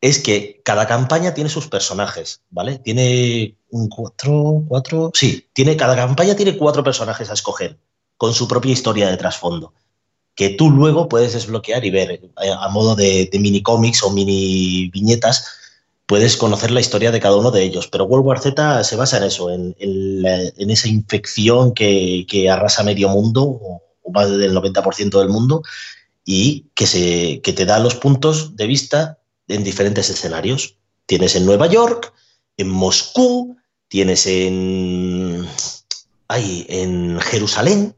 [0.00, 2.78] es que cada campaña tiene sus personajes, ¿vale?
[2.78, 7.78] Tiene un cuatro, cuatro, sí, tiene, cada campaña tiene cuatro personajes a escoger
[8.16, 9.72] con su propia historia de trasfondo,
[10.34, 12.20] que tú luego puedes desbloquear y ver eh,
[12.58, 15.46] a modo de, mini cómics o mini viñetas,
[16.06, 17.88] puedes conocer la historia de cada uno de ellos.
[17.88, 19.74] Pero World War Z se basa en eso, en,
[20.70, 25.62] esa infección que, arrasa medio mundo, o, más del 90% del mundo,
[26.24, 30.76] y que, se, que te da los puntos de vista en diferentes escenarios.
[31.06, 32.12] Tienes en Nueva York,
[32.56, 33.56] en Moscú,
[33.88, 35.46] tienes en,
[36.28, 37.94] ahí, en Jerusalén,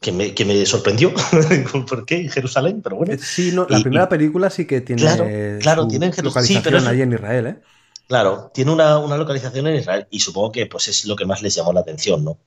[0.00, 1.12] que me, que me sorprendió.
[1.88, 2.28] ¿Por qué?
[2.28, 3.12] Jerusalén, pero bueno.
[3.12, 5.26] Eh, sí, no, la primera película sí que tiene claro,
[5.60, 7.60] claro, tiene localización allí en Israel, ¿eh?
[8.08, 11.42] Claro, tiene una, una, localización en Israel y supongo que pues, es lo que más
[11.42, 12.38] les llamó la atención, ¿no?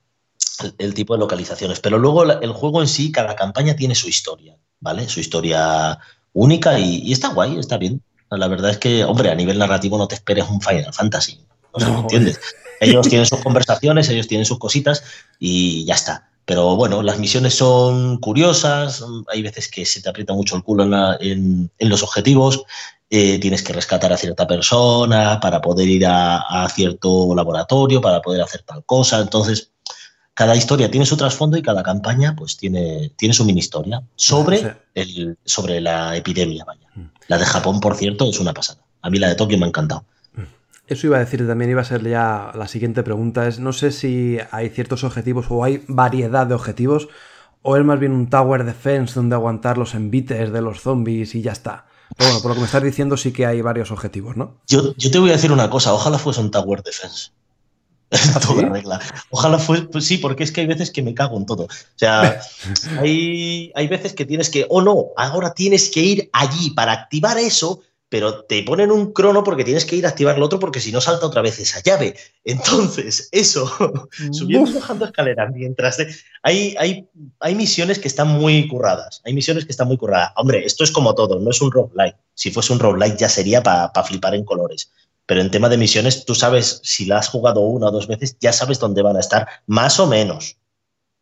[0.78, 1.80] el, tipo de localizaciones.
[1.80, 5.08] Pero luego el juego en sí, cada campaña tiene su historia, ¿vale?
[5.08, 5.98] Su historia
[6.32, 8.02] única y, está guay, está bien.
[8.30, 11.40] La verdad es que, hombre, a nivel narrativo no te esperes un Final Fantasy.
[11.78, 12.40] No, entiendes.
[12.80, 15.04] Ellos tienen sus conversaciones, ellos tienen sus cositas
[15.38, 16.30] y ya está.
[16.44, 20.84] Pero bueno, las misiones son curiosas, hay veces que se te aprieta mucho el culo
[21.20, 22.64] en, los objetivos,
[23.08, 28.42] eh, tienes que rescatar a cierta persona para poder ir a, cierto laboratorio, para poder
[28.42, 29.20] hacer tal cosa.
[29.20, 29.70] Entonces,
[30.34, 34.76] cada historia tiene su trasfondo y cada campaña pues tiene, tiene su mini historia sobre,
[34.94, 36.64] el, sobre la epidemia.
[36.64, 36.88] Vaya.
[36.94, 37.04] Mm.
[37.28, 38.80] La de Japón, por cierto, es una pasada.
[39.00, 40.04] A mí la de Tokio me ha encantado.
[40.86, 43.46] Eso iba a decir también, iba a ser ya la siguiente pregunta.
[43.46, 47.08] Es, no sé si hay ciertos objetivos o hay variedad de objetivos,
[47.62, 51.40] o es más bien un tower defense donde aguantar los envites de los zombies y
[51.40, 51.86] ya está.
[52.16, 54.58] Pero bueno, por lo que me estás diciendo sí que hay varios objetivos, ¿no?
[54.66, 57.30] Yo, te voy a decir una cosa, ojalá fuese un tower defense.
[58.10, 59.00] ¿Ah, Toda regla.
[59.30, 61.64] Ojalá fuese, pues sí, porque es que hay veces que me cago en todo.
[61.64, 62.40] O sea,
[63.00, 66.92] hay, hay veces que tienes que, o oh no, ahora tienes que ir allí para
[66.92, 67.80] activar eso,
[68.14, 70.92] pero te ponen un crono porque tienes que ir a activar lo otro porque si
[70.92, 72.14] no salta otra vez esa llave.
[72.44, 73.68] Entonces, eso,
[74.30, 75.98] subiendo y bajando escaleras mientras...
[76.44, 77.08] Hay, hay,
[77.40, 80.30] hay misiones que están muy curradas, hay misiones que están muy curradas.
[80.36, 82.14] Hombre, esto es como todo, no es un roguelike.
[82.34, 84.92] Si fuese un roguelike ya sería para flipar en colores.
[85.26, 88.36] Pero en tema de misiones, tú sabes, si la has jugado una o dos veces,
[88.38, 90.56] ya sabes dónde van a estar, más o menos.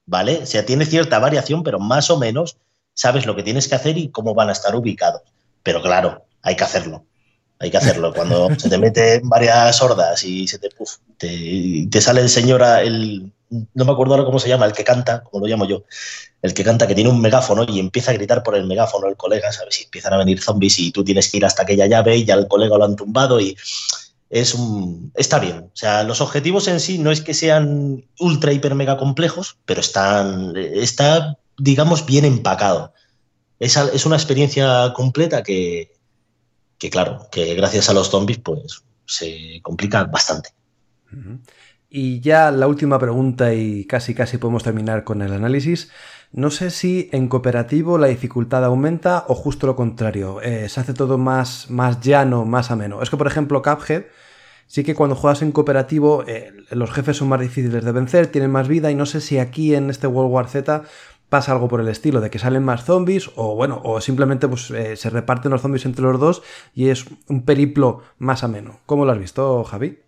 [0.04, 0.40] ¿Vale?
[0.42, 2.58] O sea, tiene cierta variación, pero más o menos
[2.92, 5.22] sabes lo que tienes que hacer y cómo van a estar ubicados.
[5.62, 7.06] Pero claro, hay que hacerlo.
[7.58, 8.12] Hay que hacerlo.
[8.12, 10.68] Cuando se te meten varias hordas y se te,
[11.88, 15.22] te, sale el señor, el, no me acuerdo ahora cómo se llama, el que canta,
[15.22, 15.84] como lo llamo yo,
[16.42, 19.16] el que canta que tiene un megáfono y empieza a gritar por el megáfono el
[19.16, 19.80] colega, ¿sabes?
[19.80, 22.34] Y empiezan a venir zombies y tú tienes que ir hasta aquella llave y ya
[22.34, 23.56] el colega lo han tumbado y
[24.28, 25.70] es un, está bien.
[25.72, 29.80] O sea, los objetivos en sí no es que sean ultra, hiper, mega complejos, pero
[29.80, 32.92] están, está, digamos, bien empacado.
[33.60, 35.92] Es, es una experiencia completa que,
[36.82, 40.50] que claro, que gracias a los zombies pues se complica bastante.
[41.88, 45.92] Y ya la última pregunta y casi casi podemos terminar con el análisis.
[46.32, 50.42] No sé si en cooperativo la dificultad aumenta o justo lo contrario.
[50.42, 53.00] Eh, se hace todo más, más llano, más ameno.
[53.00, 54.06] Es que, por ejemplo, Cuphead
[54.66, 58.50] sí que cuando juegas en cooperativo eh, los jefes son más difíciles de vencer, tienen
[58.50, 60.82] más vida y no sé si aquí en este World War Z
[61.32, 64.70] pasa algo por el estilo, de que salen más zombies o bueno, o simplemente pues,
[64.70, 66.42] eh, se reparten los zombies entre los dos
[66.74, 68.80] y es un periplo más ameno.
[68.84, 69.98] ¿Cómo lo has visto, Javi?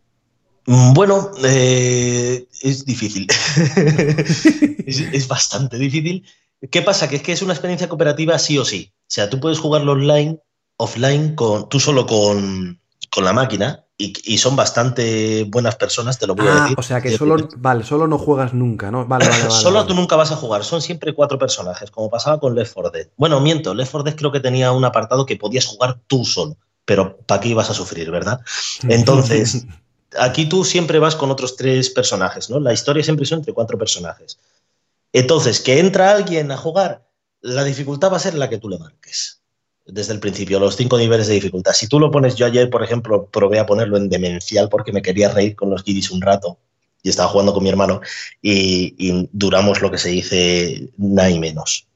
[0.66, 3.26] Bueno, eh, es difícil.
[4.86, 6.26] es, bastante difícil.
[6.70, 7.08] ¿Qué pasa?
[7.08, 8.92] Que es que es una experiencia cooperativa sí o sí.
[8.94, 10.40] O sea, tú puedes jugarlo online,
[10.76, 16.34] offline, con, tú solo con, con la máquina, y, son bastante buenas personas, te lo
[16.34, 16.76] voy a ah, decir.
[16.78, 19.06] O sea que solo, vale, solo no juegas nunca, ¿no?
[19.06, 22.54] Vale, vale, solo tú nunca vas a jugar, son siempre cuatro personajes, como pasaba con
[22.56, 23.08] Left 4 Dead.
[23.16, 26.56] Bueno, miento, Left 4 Dead creo que tenía un apartado que podías jugar tú solo,
[26.84, 28.40] pero ¿para qué ibas a sufrir, verdad?
[28.88, 29.64] Entonces,
[30.18, 32.58] aquí tú siempre vas con otros tres personajes, ¿no?
[32.58, 34.40] La historia siempre son entre cuatro personajes.
[35.12, 37.06] Entonces, que entra alguien a jugar,
[37.40, 39.43] la dificultad va a ser la que tú le marques
[39.86, 41.72] desde el principio, los cinco niveles de dificultad.
[41.72, 45.02] Si tú lo pones, yo ayer, por ejemplo, probé a ponerlo en demencial porque me
[45.02, 46.58] quería reír con los guiris un rato
[47.02, 48.00] y estaba jugando con mi hermano
[48.40, 51.86] y, duramos lo que se dice nada y menos.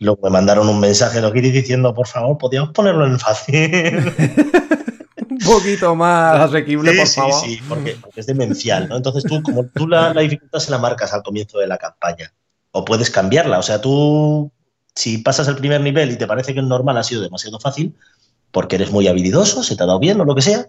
[0.00, 4.12] Luego me mandaron un mensaje los guiris diciendo, por favor, podíamos ponerlo en fácil.
[5.30, 7.32] un poquito más asequible, por favor.
[7.44, 8.96] Sí, sí, porque, es demencial, ¿no?
[8.96, 12.32] Entonces tú, como tú la, la dificultad se la marcas al comienzo de la campaña
[12.72, 14.50] o puedes cambiarla, o sea, tú
[14.94, 17.94] si pasas el primer nivel y te parece que el normal ha sido demasiado fácil,
[18.50, 20.68] porque eres muy habilidoso, se te ha dado bien o lo que sea,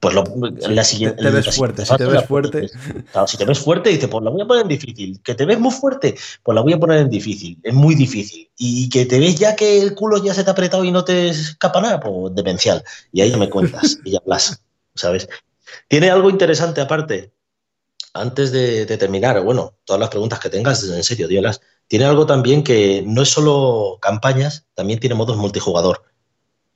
[0.00, 0.24] pues lo,
[0.68, 1.22] la siguiente.
[1.22, 2.70] Te, ves fuerte, si te ves fuerte.
[3.12, 5.20] Claro, si te ves fuerte, dices, pues la voy a poner en difícil.
[5.22, 7.56] Que te ves muy fuerte, pues la voy a poner en difícil.
[7.62, 8.50] Es muy difícil.
[8.58, 11.04] Y que te ves ya que el culo ya se te ha apretado y no
[11.04, 12.82] te escapa nada, pues demencial.
[13.12, 14.60] Y ahí ya me cuentas y ya hablas,
[14.96, 15.28] ¿sabes?
[15.86, 17.32] Tiene algo interesante aparte.
[18.12, 21.60] Antes de, de terminar, bueno, todas las preguntas que tengas, en serio, díalas
[21.92, 26.02] tiene algo también que no es solo campañas, también tiene modos multijugador.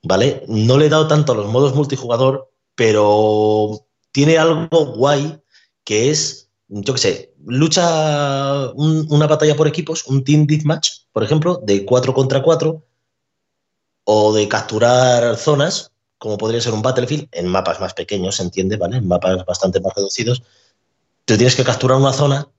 [0.02, 0.44] ¿Vale?
[0.46, 5.40] No le he dado tanto a los modos multijugador, pero tiene algo guay
[5.84, 11.62] que es, yo qué sé, lucha una batalla por equipos, un team deathmatch, por ejemplo,
[11.64, 12.84] de 4 contra 4,
[14.04, 18.76] o de capturar zonas, como podría ser un Battlefield, en mapas más pequeños, se entiende,
[18.76, 18.98] ¿vale?
[18.98, 20.42] En mapas bastante más reducidos.
[21.24, 22.50] Te tienes que capturar una zona,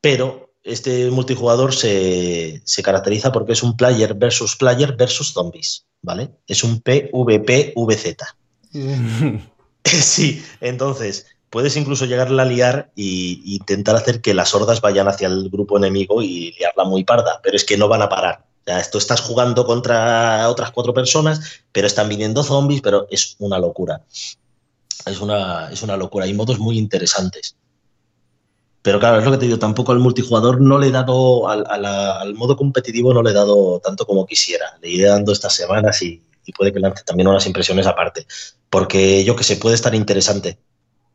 [0.00, 6.30] pero este multijugador se, caracteriza porque es un player versus player versus zombies, ¿vale?
[6.46, 8.16] Es un PvPVZ.
[9.84, 15.28] sí, entonces, puedes incluso llegarla a liar e intentar hacer que las hordas vayan hacia
[15.28, 18.44] el grupo enemigo y liarla muy parda, pero es que no van a parar.
[18.60, 23.36] O sea, esto estás jugando contra otras cuatro personas, pero están viniendo zombies, pero es
[23.38, 24.02] una locura.
[25.06, 26.26] Es una, es una locura.
[26.26, 27.56] Hay modos muy interesantes.
[28.88, 32.34] Pero claro, es lo que te digo, tampoco al multijugador no le he dado, al,
[32.36, 34.78] modo competitivo no le he dado tanto como quisiera.
[34.80, 36.24] Le iré dando estas semanas y,
[36.56, 38.26] puede que lance también unas impresiones aparte.
[38.70, 40.58] Porque yo que sé, puede estar interesante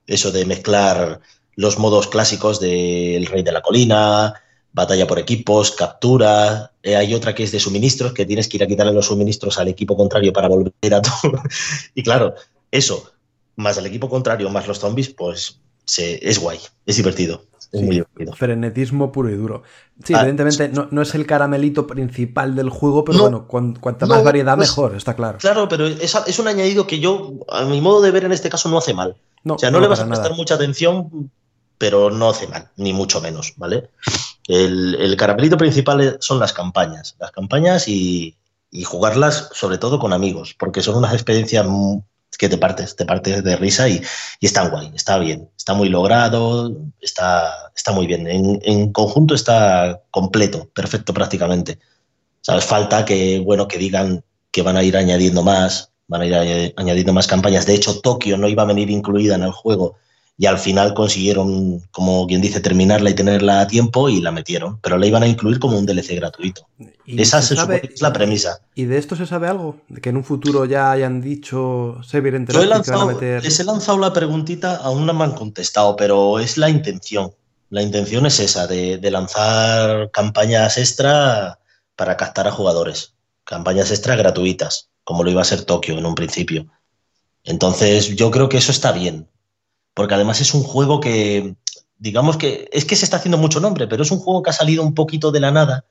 [0.05, 1.21] eso de mezclar
[1.55, 4.35] los modos clásicos de El Rey de la Colina,
[4.71, 6.73] batalla por equipos, captura.
[6.83, 9.57] Eh, hay otra que es de suministros, que tienes que ir a quitarle los suministros
[9.57, 11.41] al equipo contrario para volver a todo.
[11.95, 12.35] y claro,
[12.69, 13.11] eso,
[13.55, 17.47] más al equipo contrario, más los zombies, pues se, es guay, es divertido.
[17.73, 18.33] Es muy divertido.
[18.33, 19.63] Frenetismo puro y duro.
[20.03, 24.23] Sí, ah, evidentemente no, no, es el caramelito principal del juego, pero bueno, cuanta más
[24.23, 25.39] variedad pues, mejor, está claro.
[25.39, 28.49] Claro, pero es, es, un añadido que yo, a mi modo de ver en este
[28.49, 29.17] caso, no hace mal.
[29.43, 31.31] o sea, no, le vas a prestar mucha atención,
[31.79, 33.89] pero no hace mal, ni mucho menos, ¿vale?
[34.47, 37.15] El, el caramelito principal son las campañas.
[37.19, 38.37] Las campañas y,
[38.69, 41.65] y jugarlas sobre todo con amigos, porque son unas experiencias
[42.37, 44.01] que te partes, te partes de risa y,
[44.39, 48.27] y está guay, está bien, está muy logrado, está, está muy bien.
[48.27, 51.79] En, en, conjunto está completo, perfecto prácticamente.
[52.41, 52.65] ¿Sabes?
[52.65, 57.13] Falta que, bueno, que digan que van a ir añadiendo más, van a ir añadiendo
[57.13, 57.65] más campañas.
[57.65, 59.95] De hecho, Tokio no iba a venir incluida en el juego
[60.35, 64.79] y al final consiguieron, como quien dice, terminarla y tenerla a tiempo y la metieron,
[64.81, 66.67] pero la iban a incluir como un DLC gratuito.
[67.05, 68.59] Esa se sabe, es la premisa.
[68.73, 69.77] ¿Y de esto se sabe algo?
[69.89, 73.43] ¿De que en un futuro ya hayan dicho Interactive Yo he lanzado, a meter...
[73.43, 77.31] Les he lanzado la preguntita, aún no me han contestado, pero es la intención.
[77.69, 81.59] La intención es esa, de, de lanzar campañas extra
[81.95, 83.13] para captar a jugadores.
[83.43, 86.65] Campañas extra gratuitas, como lo iba a ser Tokio en un principio.
[87.43, 89.27] Entonces, yo creo que eso está bien
[89.93, 91.55] porque además es un juego que,
[91.97, 94.53] digamos que, es que se está haciendo mucho nombre, pero es un juego que ha
[94.53, 95.85] salido un poquito de la nada,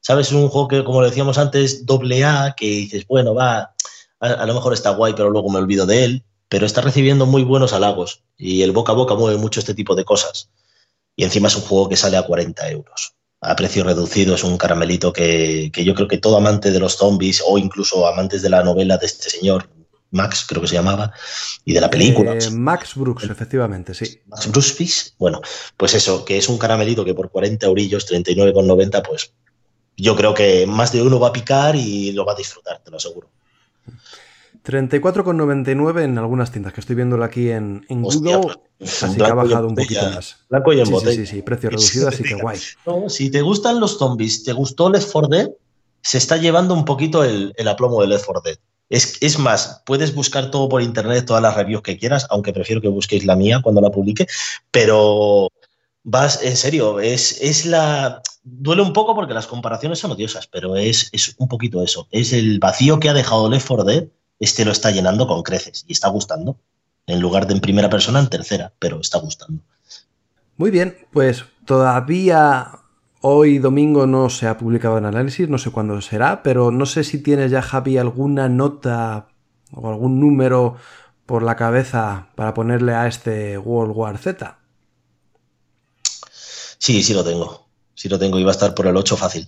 [0.00, 0.28] ¿sabes?
[0.28, 3.74] Es un juego que, como decíamos antes, doble A, que dices, bueno, va,
[4.20, 7.44] a, lo mejor está guay, pero luego me olvido de él, pero está recibiendo muy
[7.44, 10.50] buenos halagos y el boca a boca mueve mucho este tipo de cosas.
[11.16, 13.14] Y encima es un juego que sale a 40 euros.
[13.42, 16.96] A precio reducido es un caramelito que, que yo creo que todo amante de los
[16.96, 19.68] zombies o incluso amantes de la novela de este señor,
[20.12, 21.12] Max, creo que se llamaba,
[21.64, 22.34] y de la película.
[22.34, 24.20] Eh, Max Brooks, efectivamente, sí.
[24.26, 25.40] Max Brooks, bueno,
[25.76, 29.32] pues eso, que es un caramelito que por 40 eurillos, 39,90, pues
[29.96, 32.90] yo creo que más de uno va a picar y lo va a disfrutar, te
[32.90, 33.30] lo aseguro.
[34.64, 38.40] 34,99 en algunas tiendas, que estoy viéndolo aquí en, en Google,
[38.78, 40.36] pues, así que ha bajado un poquito más.
[40.48, 41.12] Blanco y en sí, botella.
[41.12, 42.58] Sí, sí, sí, precio reducido, así que guay.
[42.86, 45.50] No, si te gustan los zombies, te gustó Left 4 Dead,
[46.02, 48.58] se está llevando un poquito el, el aplomo de Left 4 Dead.
[48.90, 52.82] Es, es, más, puedes buscar todo por internet, todas las reviews que quieras, aunque prefiero
[52.82, 54.26] que busquéis la mía cuando la publique,
[54.72, 55.48] pero
[56.02, 58.20] vas, en serio, es, es la...
[58.42, 62.08] Duele un poco porque las comparaciones son odiosas, pero es, es un poquito eso.
[62.10, 64.04] Es el vacío que ha dejado Left 4 Dead,
[64.40, 66.56] este lo está llenando con creces y está gustando.
[67.06, 69.62] En lugar de en primera persona, en tercera, pero está gustando.
[70.56, 72.79] Muy bien, pues todavía
[73.22, 77.04] Hoy domingo no se ha publicado el análisis, no sé cuándo será, pero no sé
[77.04, 79.28] si tienes ya, Javi, alguna nota
[79.72, 80.76] o algún número
[81.26, 84.58] por la cabeza para ponerle a este World War Z.
[86.78, 87.59] Sí, sí lo tengo.
[88.00, 89.46] Sí lo tengo va a estar por el 8 fácil.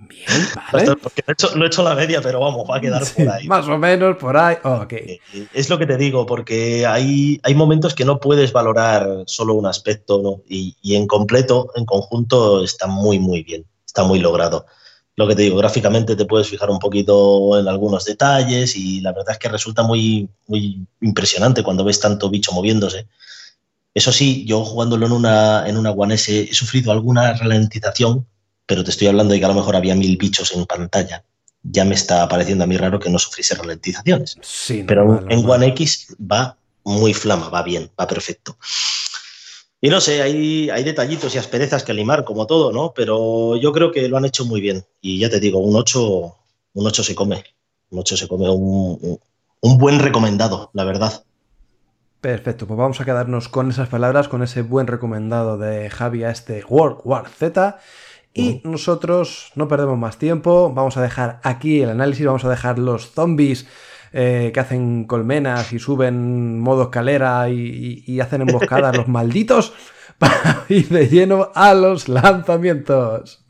[0.00, 0.26] Bien,
[0.72, 0.96] vale.
[0.96, 3.22] Porque no he, hecho, no he, hecho, la media, pero vamos, va a quedar sí,
[3.22, 3.46] por ahí.
[3.46, 4.56] Más o menos por ahí.
[4.64, 5.20] Oh, okay.
[5.32, 9.54] Eh, es lo que te digo, porque hay, hay momentos que no puedes valorar solo
[9.54, 10.42] un aspecto, ¿no?
[10.48, 13.64] Y, y, en completo, en conjunto, está muy, muy bien.
[13.86, 14.66] Está muy logrado.
[15.14, 19.12] Lo que te digo, gráficamente te puedes fijar un poquito en algunos detalles y la
[19.12, 23.06] verdad es que resulta muy, muy impresionante cuando ves tanto bicho moviéndose.
[23.94, 28.26] Eso sí, yo jugándolo en una, en una One S he sufrido alguna ralentización
[28.66, 31.24] pero te estoy hablando de que a lo mejor había mil bichos en pantalla.
[31.62, 34.36] Ya me está pareciendo a mí raro que no sufriese ralentizaciones.
[34.42, 35.50] Sí, pero en normal.
[35.50, 38.58] One X va muy flama, va bien, va perfecto.
[39.80, 42.92] Y no sé, hay, hay detallitos y asperezas que limar, como todo, ¿no?
[42.94, 44.84] Pero yo creo que lo han hecho muy bien.
[45.00, 46.36] Y ya te digo, un 8,
[46.74, 47.44] un 8 se come.
[47.90, 49.20] Un 8 se come un,
[49.60, 51.24] un buen recomendado, la verdad.
[52.24, 56.30] Perfecto, pues vamos a quedarnos con esas palabras, con ese buen recomendado de Javi a
[56.30, 57.78] este World War Z.
[58.32, 62.78] Y nosotros no perdemos más tiempo, vamos a dejar aquí el análisis, vamos a dejar
[62.78, 63.66] los zombies
[64.14, 69.74] eh, que hacen colmenas y suben modo escalera y, y, y hacen emboscadas los malditos
[70.18, 73.44] para ir de lleno a los lanzamientos.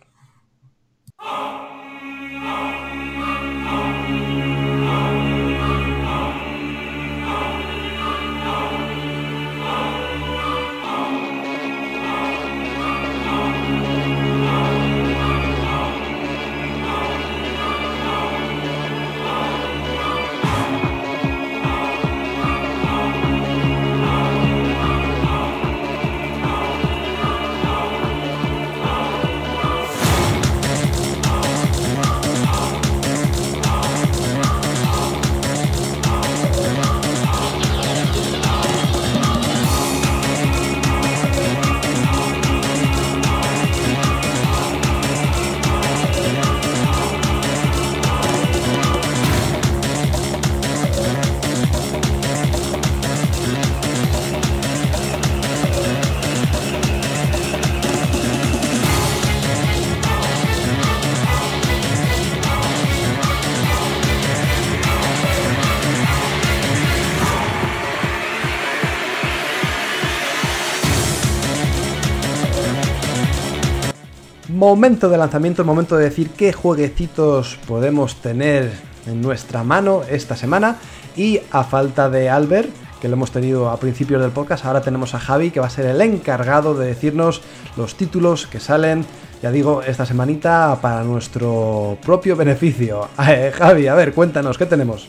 [74.65, 78.73] Momento de lanzamiento, momento de decir qué jueguecitos podemos tener
[79.07, 80.79] en nuestra mano esta semana.
[81.19, 85.15] Y a falta de Albert, que lo hemos tenido a principios del podcast, ahora tenemos
[85.15, 87.43] a Javi, que va a ser el encargado de decirnos
[87.77, 89.05] los títulos que salen,
[89.43, 93.11] ya digo, esta semanita para nuestro propio beneficio.
[93.29, 95.09] Eh, Javi, a ver, cuéntanos, ¿qué tenemos?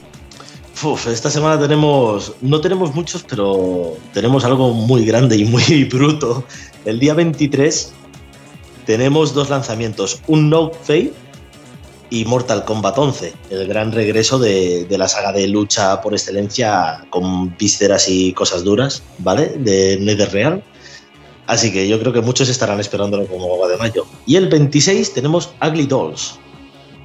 [0.84, 6.43] Uf, esta semana tenemos, no tenemos muchos, pero tenemos algo muy grande y muy bruto.
[6.84, 7.93] El día 23
[8.86, 11.14] tenemos dos lanzamientos, un No Fate
[12.10, 17.56] y Mortal Kombat 11, el gran regreso de, la saga de lucha por excelencia con
[17.58, 19.48] vísceras y cosas duras, ¿vale?
[19.58, 20.64] De NetherReal.
[21.48, 24.06] Así que yo creo que muchos estarán esperándolo como agua de mayo.
[24.26, 26.40] Y el 26 tenemos Ugly Dolls.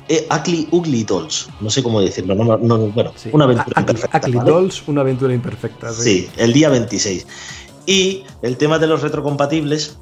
[0.08, 4.20] Eh, Ugly, Ugly Dolls, no sé cómo decirlo, no, bueno, una aventura imperfecta.
[4.26, 5.92] Ugly Dolls, una aventura imperfecta.
[5.92, 6.02] Sí.
[6.02, 7.26] sí, el día 26.
[7.86, 9.98] Y el tema de los retrocompatibles,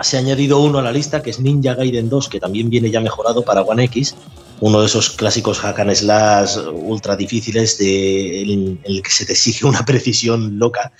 [0.00, 2.90] se ha añadido uno a la lista que es Ninja Gaiden 2, que también viene
[2.90, 4.14] ya mejorado para One X,
[4.60, 9.32] uno de esos clásicos hack and slash ultra difíciles de, en, el que se te
[9.32, 10.92] exige una precisión loca,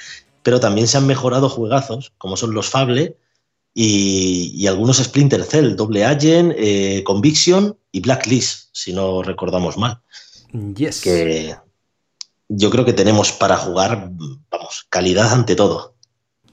[0.43, 3.17] pero también se han mejorado juegazos, como son los Fable
[3.75, 10.01] y, algunos Splinter Cell, Double Agent, eh, Conviction y Blacklist, si no recordamos mal.
[10.75, 11.01] Yes.
[11.01, 11.55] Que
[12.49, 14.11] yo creo que tenemos para jugar,
[14.51, 15.95] vamos, calidad ante todo.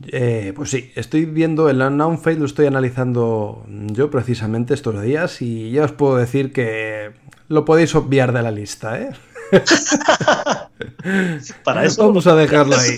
[0.07, 5.41] Eh, pues sí, estoy viendo el Unknown Fate, lo estoy analizando yo precisamente estos días
[5.41, 7.13] y ya os puedo decir que
[7.47, 9.11] lo podéis obviar de la lista, ¿eh?
[11.63, 12.97] para eso vamos a dejarlo ahí.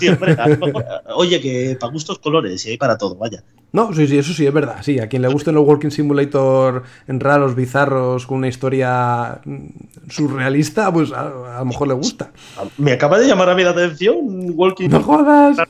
[1.14, 3.44] oye, que para gustos colores y hay para todo, vaya.
[3.70, 4.78] No, sí, sí, eso sí, es verdad.
[4.82, 9.66] Sí, a quien le gusten los Walking Simulator en raros, bizarros, con una historia mm,
[10.08, 12.30] surrealista, pues a, lo mejor le gusta.
[12.78, 14.16] Me acaba de llamar a mí la atención
[14.54, 15.58] Walking ¡No jodas!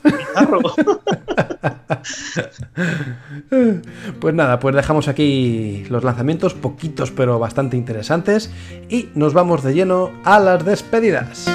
[4.19, 8.51] pues nada, pues dejamos aquí los lanzamientos, poquitos pero bastante interesantes,
[8.89, 11.47] y nos vamos de lleno a las despedidas.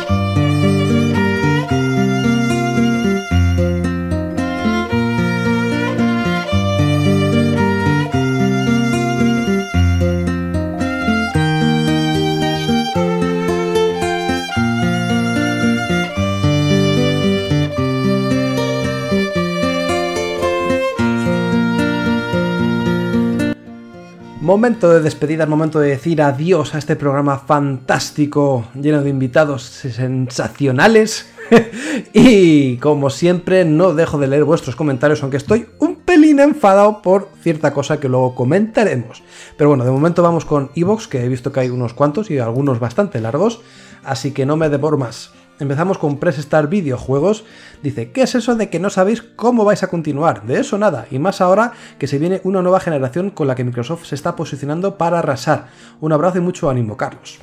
[24.44, 31.32] Momento de despedida, momento de decir adiós a este programa fantástico, lleno de invitados sensacionales.
[32.12, 37.30] y como siempre, no dejo de leer vuestros comentarios, aunque estoy un pelín enfadado por
[37.40, 39.22] cierta cosa que luego comentaremos.
[39.56, 42.36] Pero bueno, de momento vamos con Evox, que he visto que hay unos cuantos y
[42.36, 43.62] algunos bastante largos,
[44.04, 45.32] así que no me devoro más.
[45.60, 47.44] Empezamos con Press Star Videojuegos.
[47.82, 50.44] Dice, ¿qué es eso de que no sabéis cómo vais a continuar?
[50.46, 53.64] De eso nada, y más ahora que se viene una nueva generación con la que
[53.64, 55.68] Microsoft se está posicionando para arrasar.
[56.00, 57.38] Un abrazo y mucho ánimo, Carlos.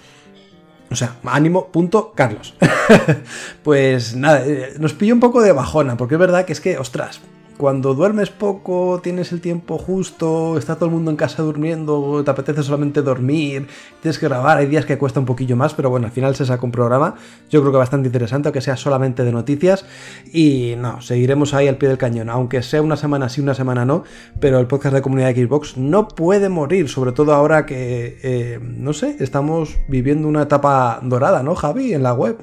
[0.90, 2.54] O sea, ánimo, punto, Carlos.
[3.64, 6.78] pues nada, eh, nos pilló un poco de bajona, porque es verdad que es que,
[6.78, 7.22] ostras,
[7.58, 12.32] cuando duermes poco, tienes el tiempo justo, está todo el mundo en casa durmiendo, te
[12.32, 13.68] apetece solamente dormir,
[14.02, 16.46] tienes que grabar, hay días que cuesta un poquillo más, pero bueno, al final se
[16.46, 17.16] saca un programa,
[17.50, 19.86] yo creo que bastante interesante, aunque sea solamente de noticias,
[20.32, 23.86] y no, seguiremos ahí al pie del cañón, aunque sea una semana sí, una semana
[23.86, 24.04] no,
[24.40, 28.60] pero el podcast de comunidad de Xbox no puede morir, sobre todo ahora que, eh,
[28.62, 31.94] no sé, estamos viviendo una etapa dorada, ¿no, Javi?
[31.94, 32.38] En la web.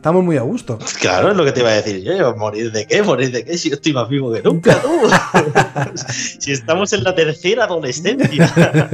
[0.00, 0.78] Estamos muy a gusto.
[0.98, 2.34] Claro, es lo que te iba a decir yo.
[2.34, 3.02] ¿Morir de qué?
[3.02, 3.58] ¿Morir de qué?
[3.58, 4.88] Si yo estoy más vivo que nunca, tú.
[6.38, 8.50] si estamos en la tercera adolescencia.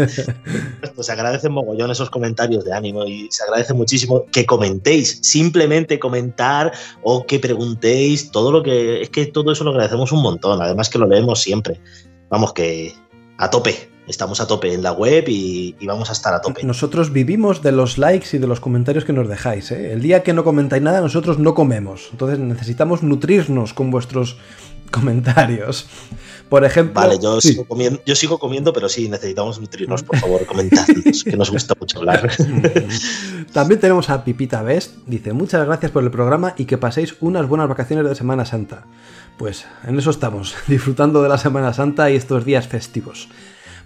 [0.96, 5.20] pues se agradecen mogollón esos comentarios de ánimo y se agradece muchísimo que comentéis.
[5.22, 6.72] Simplemente comentar
[7.04, 8.32] o que preguntéis.
[8.32, 9.02] Todo lo que.
[9.02, 10.60] Es que todo eso lo agradecemos un montón.
[10.60, 11.80] Además que lo leemos siempre.
[12.30, 12.96] Vamos, que
[13.38, 16.64] a tope estamos a tope en la web y, vamos a estar a tope.
[16.64, 19.70] Nosotros vivimos de los likes y de los comentarios que nos dejáis.
[19.70, 19.92] ¿eh?
[19.92, 22.08] El día que no comentáis nada, nosotros no comemos.
[22.12, 24.36] Entonces necesitamos nutrirnos con vuestros
[24.90, 25.86] comentarios.
[26.48, 27.00] Por ejemplo.
[27.00, 31.36] Vale, yo, sigo, comiendo, yo sigo comiendo, pero sí, necesitamos nutrirnos, por favor, comentadnos, que
[31.36, 32.30] nos gusta mucho hablar.
[33.52, 34.94] También tenemos a Pipita Best.
[35.06, 38.84] Dice: Muchas gracias por el programa y que paséis unas buenas vacaciones de Semana Santa.
[39.38, 43.28] Pues en eso estamos, disfrutando de la Semana Santa y estos días festivos.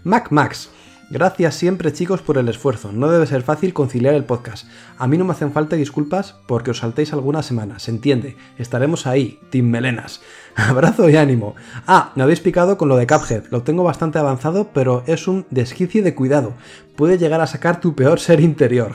[0.05, 0.70] Mac Max.
[1.11, 2.92] Gracias siempre chicos por el esfuerzo.
[2.92, 4.68] No debe ser fácil conciliar el podcast.
[4.96, 7.80] A mí no me hacen falta disculpas porque os saltéis alguna semana.
[7.80, 8.36] Se entiende.
[8.59, 9.40] Estaremos ahí.
[9.51, 10.20] Team Melenas.
[10.55, 11.57] Abrazo y ánimo.
[11.88, 13.46] Ah, me habéis picado con lo de Cuphead.
[13.51, 16.53] Lo tengo bastante avanzado, pero es un desquicie de cuidado.
[16.94, 18.92] Puede llegar a sacar tu peor ser interior.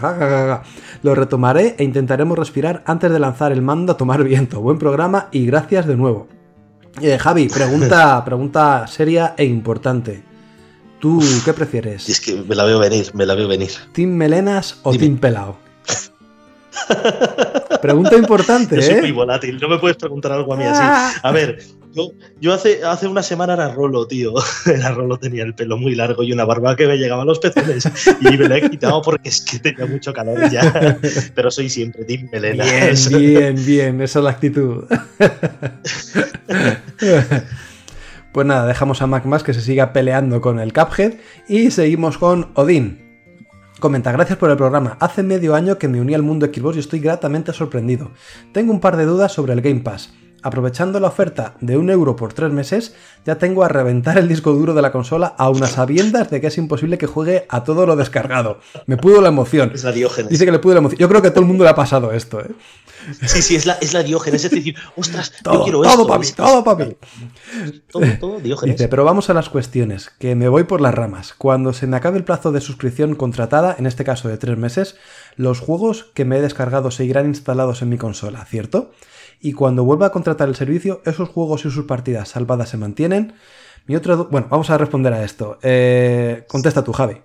[1.04, 4.62] Lo retomaré e intentaremos respirar antes de lanzar el mando a tomar viento.
[4.62, 6.30] Buen programa y gracias de nuevo.
[7.02, 10.35] Eh, Javi, pregunta, pregunta seria e importante.
[11.06, 12.10] ¿Tú qué prefieres?
[12.10, 13.70] Es que me la veo venir, me la veo venir.
[13.92, 15.56] ¿Team Melenas o Team Pelao?
[17.84, 19.02] Pregunta importante, yo soy ¿eh?
[19.02, 20.82] muy volátil, no me puedes preguntar algo a mí así.
[20.84, 21.14] Ah.
[21.22, 21.60] A ver,
[21.94, 22.10] yo,
[22.42, 24.34] yo hace, hace una semana era Rolo, tío.
[24.66, 27.38] Era Rolo, tenía el pelo muy largo y una barba que me llegaba a los
[27.38, 27.88] pezones.
[28.22, 30.98] Y me la he quitado porque es que tenía mucho calor ya.
[31.36, 32.64] Pero soy siempre Team Melena.
[32.64, 34.86] Bien, bien, bien, esa es la actitud.
[38.36, 41.14] Pues nada, dejamos a Mac más que se siga peleando con el Cuphead
[41.48, 43.32] y seguimos con Odín.
[43.80, 44.98] Comenta, gracias por el programa.
[45.00, 48.12] Hace medio año que me uní al mundo Xbox y estoy gratamente sorprendido.
[48.52, 50.14] Tengo un par de dudas sobre el Game Pass.
[50.46, 52.94] Aprovechando la oferta de un euro por tres meses,
[53.26, 56.46] ya tengo a reventar el disco duro de la consola a unas sabiendas de que
[56.46, 58.60] es imposible que juegue a todo lo descargado.
[58.86, 59.72] Me pudo la emoción.
[59.74, 60.30] Es la Diógenes.
[60.30, 61.00] Dice que le pudo la emoción.
[61.00, 62.52] Yo creo que a todo el mundo le ha pasado esto, ¿eh?
[63.26, 64.46] Sí, sí, es la, es la Diógenes.
[64.46, 66.08] Es decir, ostras, yo Todo, quiero todo esto.
[66.08, 66.96] para mí, todo para mí.
[67.92, 68.78] Todo, todo, Diógenes.
[68.78, 71.34] Dice, pero vamos a las cuestiones, que me voy por las ramas.
[71.36, 74.96] Cuando se me acabe el plazo de suscripción contratada, en este caso de tres meses,
[75.38, 78.92] los juegos que me he descargado seguirán instalados en mi consola, ¿cierto?
[79.40, 83.36] Y cuando vuelva a contratar el servicio, esos juegos y sus partidas salvadas se mantienen.
[83.88, 85.60] Mi otra bueno, vamos a responder a esto.
[85.62, 87.22] Eh, contesta tú, Javi.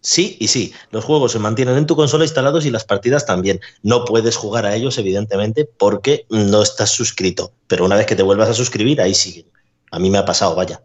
[0.00, 3.60] Sí y sí, los juegos se mantienen en tu consola instalados y las partidas también.
[3.82, 7.52] No puedes jugar a ellos, evidentemente, porque no estás suscrito.
[7.66, 9.46] Pero una vez que te vuelvas a suscribir, ahí siguen.
[9.90, 10.82] A mí me ha pasado, vaya.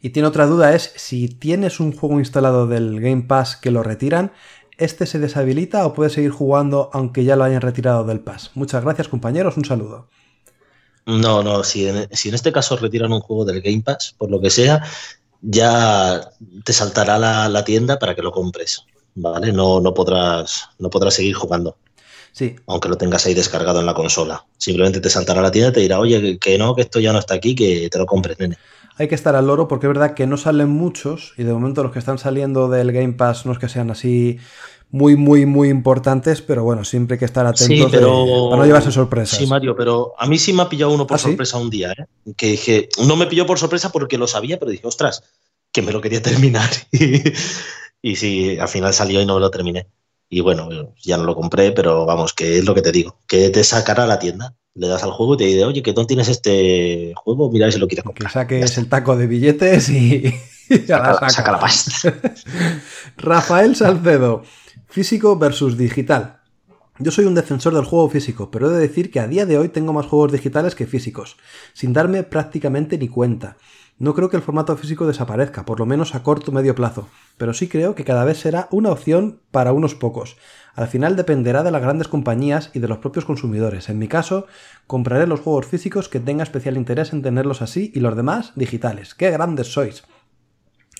[0.00, 3.82] Y tiene otra duda, es si tienes un juego instalado del Game Pass que lo
[3.82, 4.32] retiran,
[4.78, 8.50] ¿este se deshabilita o puedes seguir jugando aunque ya lo hayan retirado del Pass?
[8.54, 10.08] Muchas gracias compañeros, un saludo.
[11.06, 14.30] No, no, si en, si en este caso retiran un juego del Game Pass, por
[14.30, 14.82] lo que sea,
[15.42, 16.30] ya
[16.64, 18.84] te saltará la, la tienda para que lo compres.
[19.16, 19.52] ¿Vale?
[19.52, 21.76] No, no, podrás, no podrás seguir jugando,
[22.32, 24.44] Sí, aunque lo tengas ahí descargado en la consola.
[24.58, 27.12] Simplemente te saltará la tienda y te dirá, oye, que, que no, que esto ya
[27.12, 28.56] no está aquí, que te lo compres, nene.
[28.96, 31.82] Hay que estar al loro porque es verdad que no salen muchos y de momento
[31.82, 34.38] los que están saliendo del Game Pass no es que sean así
[34.90, 38.48] muy, muy, muy importantes, pero bueno, siempre hay que estar atentos Sí, de- pero.
[38.48, 39.38] para no llevarse sorpresas.
[39.38, 41.28] Sí, Mario, pero a mí sí me ha pillado uno por ¿Ah, sí?
[41.30, 42.06] sorpresa un día, ¿eh?
[42.36, 45.24] Que dije, no me pilló por sorpresa porque lo sabía, pero dije, ostras,
[45.72, 46.70] que me lo quería terminar.
[48.02, 49.88] y sí, al final salió y no me lo terminé.
[50.28, 50.68] Y bueno,
[51.02, 54.04] ya no lo compré, pero vamos, que es lo que te digo, que te sacará
[54.04, 54.54] a la tienda.
[54.74, 57.78] Le das al juego y te dice, oye, que no tienes este juego, mira si
[57.78, 58.28] lo quieres que comprar.
[58.28, 60.34] Ya saques el taco de billetes y,
[60.88, 61.30] la Saca, saca.
[61.30, 62.14] saca la pasta.
[63.16, 64.42] Rafael Salcedo,
[64.88, 66.40] físico versus digital.
[66.98, 69.58] Yo soy un defensor del juego físico, pero he de decir que a día de
[69.58, 71.36] hoy tengo más juegos digitales que físicos,
[71.72, 73.56] sin darme prácticamente ni cuenta.
[73.98, 77.08] No creo que el formato físico desaparezca, por lo menos a corto o medio plazo,
[77.36, 80.36] pero sí creo que cada vez será una opción para unos pocos.
[80.74, 83.88] Al final dependerá de las grandes compañías y de los propios consumidores.
[83.88, 84.46] En mi caso,
[84.86, 89.14] compraré los juegos físicos que tenga especial interés en tenerlos así y los demás digitales.
[89.14, 90.02] ¡Qué grandes sois!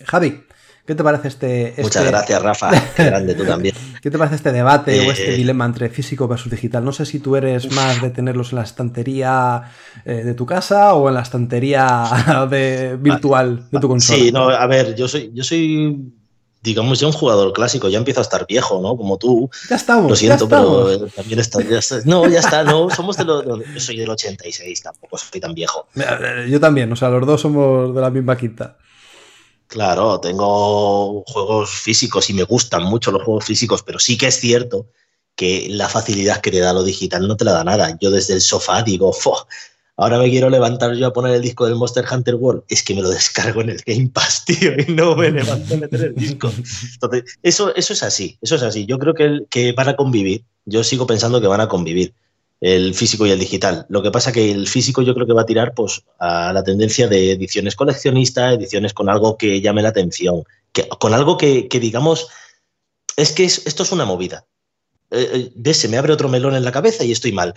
[0.05, 0.43] Javi,
[0.87, 1.75] ¿qué te parece este...
[1.79, 2.71] Muchas este- gracias, Rafa.
[2.97, 3.75] Qué grande tú también.
[4.03, 6.85] ¿Qué te parece este debate o este Eh, dilema entre físico versus digital?
[6.85, 9.63] No sé si tú eres más de tenerlos en la estantería
[10.05, 14.19] eh, de tu casa o en la estantería de, virtual de tu consola.
[14.19, 16.13] Sí, no, a ver, yo soy, yo soy,
[16.65, 18.97] digamos, ya un jugador clásico, ya empiezo a estar viejo, ¿no?
[18.97, 19.51] Como tú.
[19.69, 20.11] Ya estamos.
[20.11, 21.11] Lo siento, ya pero estamos.
[21.11, 23.25] eh, también está, ya está- No, ya está, no, somos de.
[23.25, 25.87] Yo soy del 86, tampoco soy tan viejo.
[25.95, 28.79] Eh, Yo también, o sea, los dos somos de la misma quinta.
[29.67, 34.39] Claro, tengo juegos físicos y me gustan mucho los juegos físicos, pero sí que es
[34.41, 34.87] cierto
[35.37, 37.97] que la facilidad que te da lo digital no te la da nada.
[38.01, 39.47] Yo desde el sofá digo, "Fo,
[39.97, 42.63] ahora me quiero levantar yo a poner el disco del Monster Hunter World.
[42.69, 45.77] Es que me lo descargo en el Game Pass, tío, y no me levanto a
[45.77, 46.53] meter el disco.
[46.95, 48.87] Entonces, eso, eso es así, eso es así.
[48.87, 50.45] Yo creo que, que van a convivir.
[50.65, 52.15] Yo sigo pensando que van a convivir
[52.61, 53.85] el físico y el digital.
[53.91, 56.65] Lo que pasa que el físico yo creo que va a tirar pues, a la
[56.65, 61.69] tendencia de ediciones coleccionistas, ediciones con algo que llame la atención, que, con algo que,
[61.69, 62.29] que digamos,
[63.17, 64.47] es que es- esto es una movida.
[65.11, 67.55] Eh, eh, se me abre otro melón en la cabeza y estoy mal.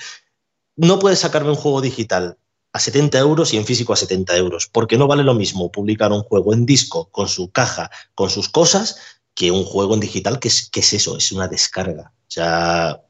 [0.77, 2.37] No puedes sacarme un juego digital
[2.71, 6.11] a 70 euros y en físico a 70 euros, porque no vale lo mismo publicar
[6.11, 8.97] un juego en disco con su caja, con sus cosas,
[9.33, 12.13] que un juego en digital, que es, eso, es una descarga.
[12.15, 13.01] O sea,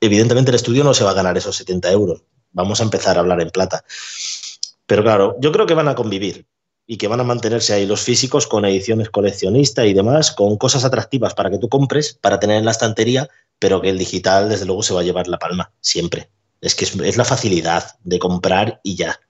[0.00, 2.24] evidentemente el estudio no se va a ganar esos 70 euros.
[2.50, 3.84] Vamos a empezar a hablar en plata.
[4.86, 6.46] Pero claro, yo creo que van a convivir
[6.88, 10.84] y que van a mantenerse ahí los físicos con ediciones coleccionistas y demás, con cosas
[10.84, 13.28] atractivas para que tú compres, para tener en la estantería,
[13.60, 16.30] pero que el digital desde luego se va a llevar la palma, siempre.
[16.60, 19.20] Es que es, la facilidad de comprar y ya.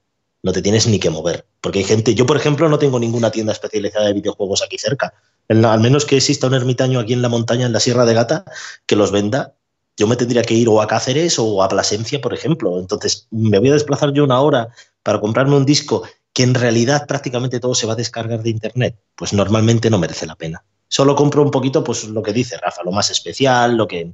[0.43, 1.47] No te tienes ni que mover.
[1.61, 5.13] Porque hay gente, yo por ejemplo no tengo ninguna tienda especializada de videojuegos aquí cerca.
[5.49, 8.45] Al menos que exista un ermitaño aquí en la montaña, en la Sierra de Gata,
[8.87, 9.55] que los venda,
[9.97, 12.79] yo me tendría que ir o a Cáceres o a Plasencia, por ejemplo.
[12.79, 14.69] Entonces, me voy a desplazar yo una hora
[15.03, 16.03] para comprarme un disco
[16.33, 20.27] que en realidad prácticamente todo se va a descargar de Internet, pues normalmente no merece
[20.27, 20.65] la pena.
[20.89, 24.13] Solo compro un poquito, pues lo que dice Rafa, lo más especial, lo que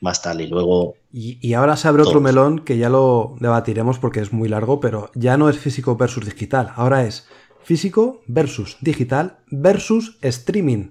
[0.00, 0.94] más tal, y luego...
[1.12, 5.10] Y, ahora se abre otro melón que ya lo debatiremos porque es muy largo, pero
[5.14, 7.26] ya no es físico versus digital, ahora es
[7.62, 10.90] físico versus digital versus streaming.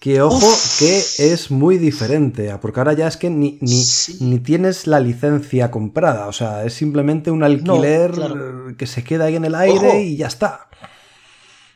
[0.00, 0.46] Que ojo,
[0.78, 6.26] que es muy diferente, porque ahora ya es que ni, ni, tienes la licencia comprada,
[6.26, 8.12] o sea, es simplemente un alquiler
[8.76, 10.68] que se queda ahí en el aire y ya está.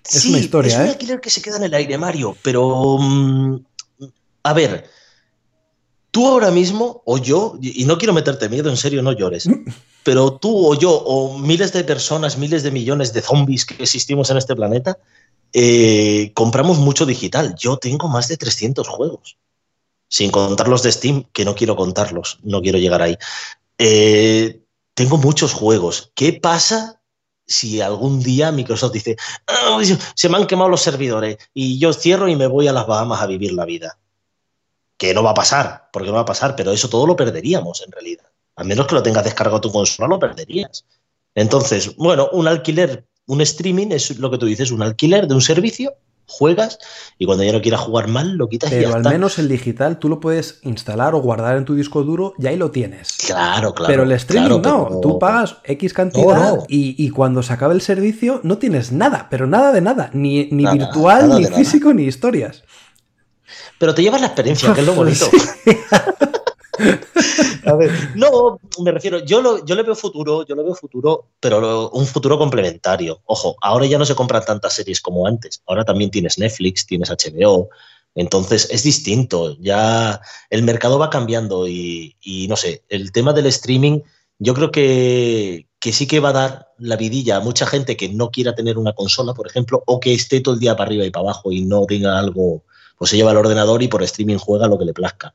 [0.04, 0.90] Es una historia, es un ¿eh?
[0.90, 2.98] alquiler que se queda en el aire, Mario, pero...
[2.98, 3.60] Mm,
[4.42, 4.88] a ver,
[6.10, 9.48] tú ahora mismo, o yo, y no quiero meterte miedo, en serio, no llores,
[10.02, 14.30] pero tú o yo, o miles de personas, miles de millones de zombies que existimos
[14.30, 14.98] en este planeta,
[15.52, 17.54] eh, compramos mucho digital.
[17.58, 19.36] Yo tengo más de 300 juegos,
[20.08, 23.16] sin contar los de Steam, que no quiero contarlos, no quiero llegar ahí.
[23.78, 24.62] Eh,
[24.94, 26.12] tengo muchos juegos.
[26.14, 26.97] ¿Qué pasa
[27.48, 29.80] si algún día Microsoft dice, ah,
[30.14, 33.20] se me han quemado los servidores y yo cierro y me voy a las Bahamas
[33.20, 33.98] a vivir la vida?
[34.96, 37.82] Que no va a pasar, porque no va a pasar, pero eso todo lo perderíamos
[37.82, 38.26] en realidad.
[38.56, 40.84] A menos que lo tengas descargado tu consola, lo perderías.
[41.34, 45.42] Entonces, bueno, un alquiler un streaming es lo que tú dices, un alquiler de un
[45.42, 45.94] servicio,
[46.28, 46.78] juegas
[47.18, 49.48] y cuando ya no quieras jugar mal lo quitas Pero y ya al menos el
[49.48, 53.16] digital tú lo puedes instalar o guardar en tu disco duro y ahí lo tienes.
[53.26, 53.90] Claro, claro.
[53.90, 58.58] Pero el streaming no, tú pagas X cantidad Y, cuando se acabe el servicio no
[58.58, 62.62] tienes nada, pero nada de nada, ni, virtual, ni físico, ni historias.
[63.78, 65.26] Pero te llevas la experiencia, que es lo bonito.
[68.14, 72.38] No, me refiero, yo, yo le veo futuro, yo le veo futuro, pero un futuro
[72.38, 73.20] complementario.
[73.26, 75.62] Ojo, ahora ya no se compran tantas series como antes.
[75.66, 77.68] Ahora también tienes Netflix, tienes HBO.
[78.14, 79.56] Entonces es distinto.
[79.60, 84.00] Ya el mercado va cambiando y, no sé, el tema del streaming,
[84.38, 88.08] yo creo que, que sí que va a dar la vidilla a mucha gente que
[88.08, 91.04] no quiera tener una consola, por ejemplo, o que esté todo el día para arriba
[91.04, 92.62] y para abajo y no tenga algo,
[92.96, 95.34] pues se lleva el ordenador y por streaming juega lo que le plazca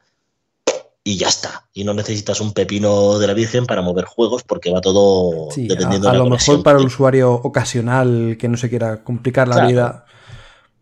[1.03, 1.65] y ya está.
[1.73, 6.07] Y no necesitas un pepino de la Virgen para mover juegos porque va todo dependiendo
[6.07, 9.67] a, de A lo mejor para el usuario ocasional que no se quiera complicar la
[9.67, 10.05] vida.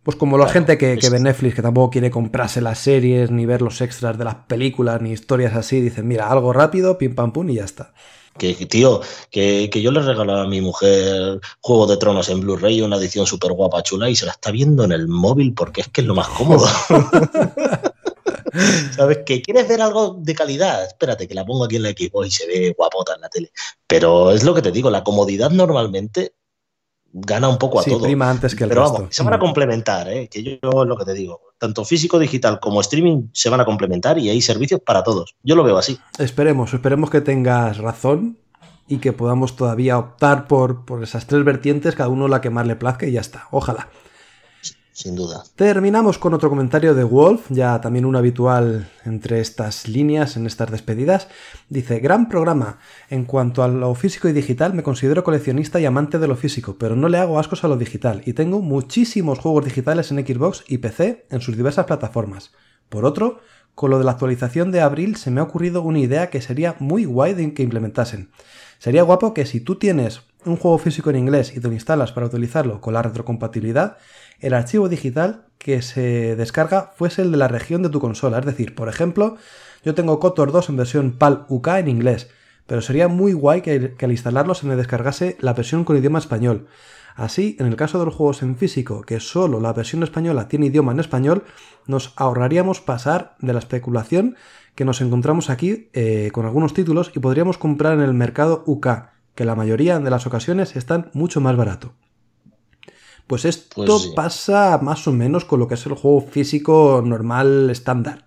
[0.03, 3.61] Pues como la gente que, ve Netflix, que tampoco quiere comprarse las series, ni ver
[3.61, 7.49] los extras de las películas, ni historias así, dicen, mira, algo rápido, pim pam pum
[7.51, 7.93] y ya está.
[8.35, 12.81] Que, tío, que, que yo le regalaba a mi mujer Juego de Tronos en Blu-ray,
[12.81, 15.89] una edición súper guapa, chula, y se la está viendo en el móvil porque es
[15.89, 16.65] que es lo más cómodo.
[18.95, 19.19] ¿Sabes?
[19.25, 22.31] Que quieres ver algo de calidad, espérate, que la pongo aquí en la equipo y
[22.31, 23.51] se ve guapota en la tele.
[23.87, 26.33] Pero es lo que te digo, la comodidad normalmente
[27.13, 28.03] gana un poco a sí, todo.
[28.03, 29.41] prima antes que el Pero vamos, se van a mm.
[29.41, 30.29] complementar, ¿eh?
[30.29, 31.41] que yo es lo que te digo.
[31.57, 35.35] Tanto físico, digital como streaming se van a complementar y hay servicios para todos.
[35.43, 35.99] Yo lo veo así.
[36.17, 38.37] Esperemos, esperemos que tengas razón
[38.87, 42.65] y que podamos todavía optar por, por esas tres vertientes, cada uno la que más
[42.65, 43.47] le plazca y ya está.
[43.51, 43.89] Ojalá
[45.01, 45.43] sin duda.
[45.55, 50.69] Terminamos con otro comentario de Wolf, ya también un habitual entre estas líneas, en estas
[50.69, 51.27] despedidas.
[51.69, 52.77] Dice, gran programa.
[53.09, 56.75] En cuanto a lo físico y digital, me considero coleccionista y amante de lo físico,
[56.77, 60.63] pero no le hago ascos a lo digital, y tengo muchísimos juegos digitales en Xbox
[60.67, 62.51] y PC en sus diversas plataformas.
[62.89, 63.39] Por otro,
[63.73, 66.75] con lo de la actualización de abril se me ha ocurrido una idea que sería
[66.79, 68.29] muy guay de que implementasen.
[68.77, 72.11] Sería guapo que si tú tienes un juego físico en inglés y te lo instalas
[72.11, 73.97] para utilizarlo con la retrocompatibilidad,
[74.41, 78.39] el archivo digital que se descarga fuese el de la región de tu consola.
[78.39, 79.37] Es decir, por ejemplo,
[79.85, 82.29] yo tengo KOTOR 2 en versión PAL UK en inglés,
[82.67, 86.67] pero sería muy guay que, al instalarlo se me descargase la versión con idioma español.
[87.15, 90.67] Así, en el caso de los juegos en físico, que solo la versión española tiene
[90.67, 91.43] idioma en español,
[91.85, 94.35] nos ahorraríamos pasar de la especulación
[94.75, 98.87] que nos encontramos aquí eh, con algunos títulos y podríamos comprar en el mercado UK,
[99.35, 101.93] que la mayoría de las ocasiones están mucho más barato.
[103.31, 107.69] Pues esto pues pasa más o menos con lo que es el juego físico normal
[107.69, 108.25] estándar.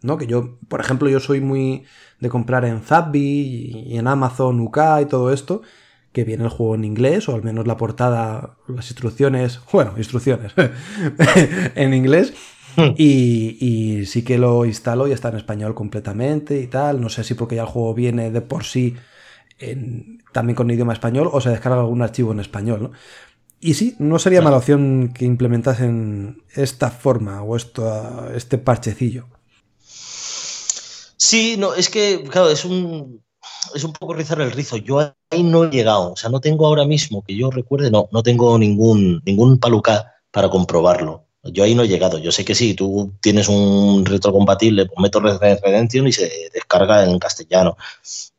[0.00, 0.16] ¿no?
[0.16, 1.84] Que yo, por ejemplo, yo soy muy
[2.20, 5.60] de comprar en Zapbi y en Amazon UK y todo esto,
[6.12, 10.54] que viene el juego en inglés, o al menos la portada, las instrucciones, bueno, instrucciones
[11.74, 12.32] en inglés.
[12.76, 12.94] Hmm.
[12.96, 17.02] Y, sí que lo instalo y está en español completamente y tal.
[17.02, 18.96] No sé si porque ya el juego viene de por sí
[20.32, 22.90] también con idioma español o se descarga algún archivo en español, ¿no?
[23.60, 29.26] Y sí, no sería mala opción que implementasen esta forma o esto, este parchecillo.
[31.18, 33.22] Sí, no, es que, claro, es un,
[33.74, 34.78] es un poco rizar el rizo.
[34.78, 34.98] Yo
[35.30, 36.12] ahí no he llegado.
[36.12, 40.14] O sea, no tengo ahora mismo, que yo recuerde, no, no tengo ningún, ningún paluca
[40.30, 41.26] para comprobarlo.
[41.42, 42.18] Yo ahí no he llegado.
[42.18, 46.50] Yo sé que sí, tú tienes un retrocompatible, pues meto Red Dead Redemption y se
[46.52, 47.76] descarga en castellano.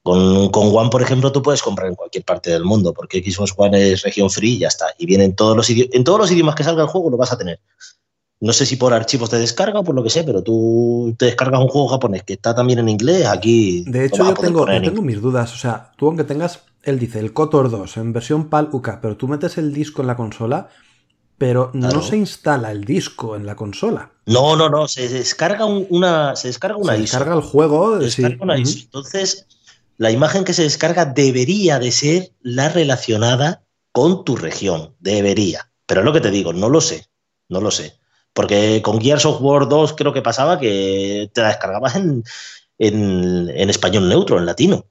[0.04, 3.54] Con, con One, por ejemplo, tú puedes comprar en cualquier parte del mundo, porque Xbox
[3.56, 4.88] One es región free y ya está.
[4.98, 7.38] Y vienen todos los en todos los idiomas que salga el juego lo vas a
[7.38, 7.60] tener.
[8.40, 11.26] No sé si por archivos te descarga o por lo que sé, pero tú te
[11.26, 13.84] descargas un juego japonés que está también en inglés, aquí.
[13.86, 15.54] De hecho, yo tengo, tengo mis dudas.
[15.54, 19.16] O sea, tú aunque tengas, él dice, el KOTOR 2 en versión PAL UK, pero
[19.16, 20.70] tú metes el disco en la consola,
[21.38, 24.10] pero no se instala el disco en la consola.
[24.26, 28.00] No, no, no, se descarga una, se descarga una se descarga el juego.
[28.00, 29.46] Se descarga una Entonces,
[30.02, 35.72] la imagen que se descarga debería de ser la relacionada con tu región, debería.
[35.86, 37.06] Pero es lo que te digo, no lo sé,
[37.50, 38.00] no lo sé.
[38.34, 42.24] Porque con Gears of War 2 creo que pasaba que te la descargabas en,
[43.70, 44.88] español neutro, en latino.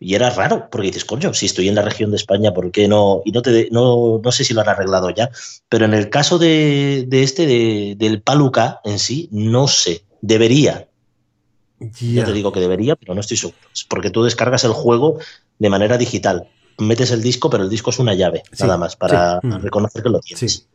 [0.00, 2.88] Y era raro, porque dices, coño, si estoy en la región de España, ¿por qué
[2.88, 3.20] no?
[3.26, 5.28] Y no, te, no, sé si lo han arreglado ya.
[5.68, 10.06] Pero en el caso de, este, del Paluca en sí, no sé.
[10.22, 10.88] Debería.
[11.78, 13.58] Yo te digo que debería, pero no estoy seguro.
[13.88, 15.18] Porque tú descargas el juego
[15.58, 16.48] de manera digital.
[16.78, 19.62] Metes el disco, pero el disco es una llave, nada más, para mm.
[19.62, 20.68] reconocer que lo tienes.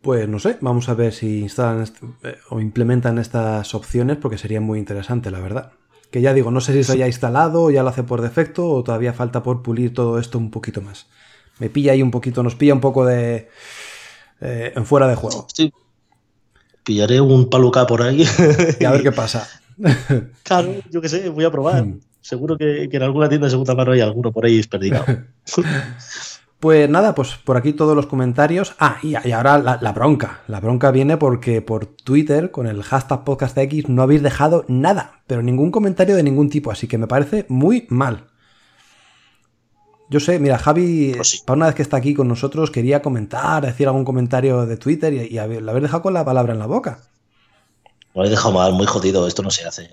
[0.00, 1.88] Pues no sé, vamos a ver si instalan
[2.24, 5.72] eh, o implementan estas opciones porque sería muy interesante, la verdad.
[6.10, 8.82] Que ya digo, no sé si se haya instalado, ya lo hace por defecto o
[8.82, 11.06] todavía falta por pulir todo esto un poquito más.
[11.60, 13.48] Me pilla ahí un poquito, nos pilla un poco de
[14.40, 15.46] eh, en fuera de juego.
[15.54, 15.72] Sí.
[16.82, 18.26] Pillaré un paluca por ahí.
[18.80, 19.48] Y a ver qué pasa.
[20.42, 21.84] claro, yo qué sé, voy a probar.
[21.84, 22.00] Hmm.
[22.20, 25.04] Seguro que, en alguna tienda de segunda mano hay alguno por ahí desperdigado.
[26.62, 28.76] Pues nada, pues por aquí todos los comentarios.
[28.78, 30.42] Ah, y, ahora la, bronca.
[30.46, 35.42] La bronca viene porque por Twitter, con el hashtag podcastx, no habéis dejado nada, pero
[35.42, 38.28] ningún comentario de ningún tipo, así que me parece muy mal.
[40.08, 43.66] Yo sé, mira, Javi, pues para una vez que está aquí con nosotros, quería comentar,
[43.66, 46.66] decir algún comentario de Twitter y, y haber, haber dejado con la palabra en la
[46.66, 47.00] boca.
[48.14, 49.90] Lo he dejado mal, muy jodido, esto no se hace.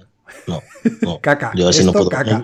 [0.47, 0.61] No,
[1.01, 1.19] no.
[1.21, 1.51] caca.
[1.55, 2.09] Yo así no puedo.
[2.09, 2.43] Caca.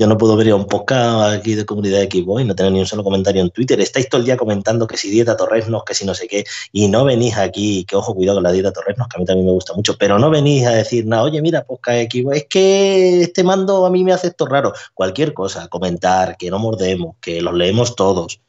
[0.00, 2.78] Yo, no, puedo ver un podcast aquí de comunidad de Equipo y no tener ni
[2.78, 3.80] un solo comentario en Twitter.
[3.80, 6.86] Estáis todo el día comentando que si dieta torresnos, que si no sé qué, y
[6.86, 9.52] no venís aquí, que ojo, cuidado con la dieta torresnos, que a mí también me
[9.52, 13.42] gusta mucho, pero no venís a decir nada, oye, mira, podcast Equipo, es que este
[13.42, 14.72] mando a mí me hace esto raro.
[14.94, 18.40] Cualquier cosa, comentar, que no mordemos, que los leemos todos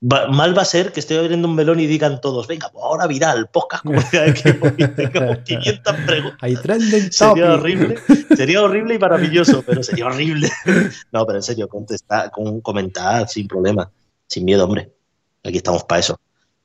[0.00, 3.06] mal va a ser que estoy abriendo un melón y digan todos, venga, pues ahora
[3.06, 6.38] viral, podcast comunidad de equipo y tengamos 500 preguntas.
[7.10, 7.98] sería horrible,
[8.36, 10.50] sería horrible y maravilloso, pero sería horrible.
[11.12, 13.90] no, pero en serio, contestar, con, comentar sin problema,
[14.26, 14.92] sin miedo, hombre.
[15.44, 16.20] Aquí estamos para eso,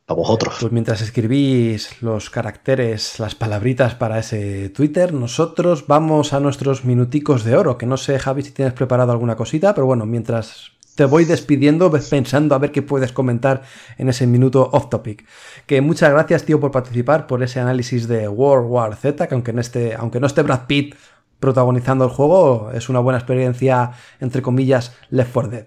[0.05, 0.55] para vosotros.
[0.59, 7.43] Pues mientras escribís los caracteres, las palabritas para ese Twitter, nosotros vamos a nuestros minuticos
[7.43, 11.05] de oro, que no sé, Javi, si tienes preparado alguna cosita, pero bueno, mientras te
[11.05, 13.63] voy despidiendo pensando a ver qué puedes comentar
[13.97, 15.25] en ese minuto off topic.
[15.65, 19.51] Que muchas gracias, tío, por participar, por ese análisis de World War Z, que aunque,
[19.59, 20.95] este, aunque no esté Brad Pitt
[21.39, 25.65] protagonizando el juego, es una buena experiencia, entre comillas, Left 4 Dead.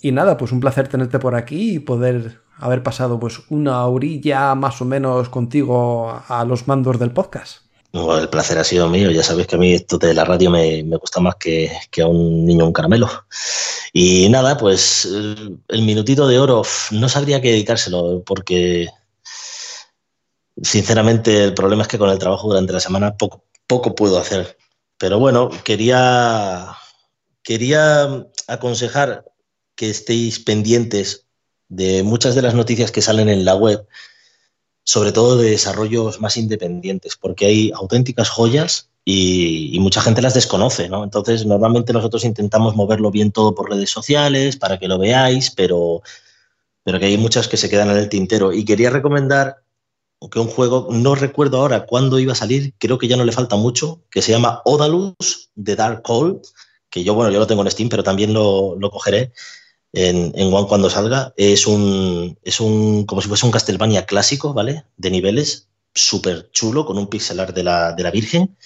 [0.00, 4.54] Y nada, pues un placer tenerte por aquí y poder haber pasado pues una orilla
[4.54, 9.10] más o menos contigo a los mandos del podcast el placer ha sido mío.
[9.10, 11.70] Ya sabéis que a mí esto de la radio me, gusta más que,
[12.02, 13.08] a un niño un caramelo.
[13.92, 18.88] Y nada, pues el, minutito de oro no sabría qué dedicárselo porque
[20.62, 24.56] sinceramente el problema es que con el trabajo durante la semana poco, poco puedo hacer.
[24.98, 26.74] Pero bueno, quería,
[27.42, 29.24] quería aconsejar
[29.74, 31.26] que estéis pendientes
[31.68, 33.86] de muchas de las noticias que salen en la web
[34.84, 40.88] sobre todo de desarrollos más independientes, porque hay auténticas joyas y, mucha gente las desconoce,
[40.88, 41.02] ¿no?
[41.04, 46.02] Entonces, normalmente nosotros intentamos moverlo bien todo por redes sociales para que lo veáis, pero,
[46.84, 48.52] pero que hay muchas que se quedan en el tintero.
[48.52, 49.62] Y quería recomendar
[50.30, 53.32] que un juego, no recuerdo ahora cuándo iba a salir, creo que ya no le
[53.32, 56.40] falta mucho, que se llama Odalus de Dark Hole,
[56.88, 59.32] que yo, bueno, yo lo tengo en Steam, pero también lo, lo cogeré
[59.92, 61.32] en, One cuando salga.
[61.36, 64.84] Es un, es un, como si fuese un Castlevania clásico, ¿vale?
[64.96, 68.56] De niveles, súper chulo, con un pixelar de la, de la Virgen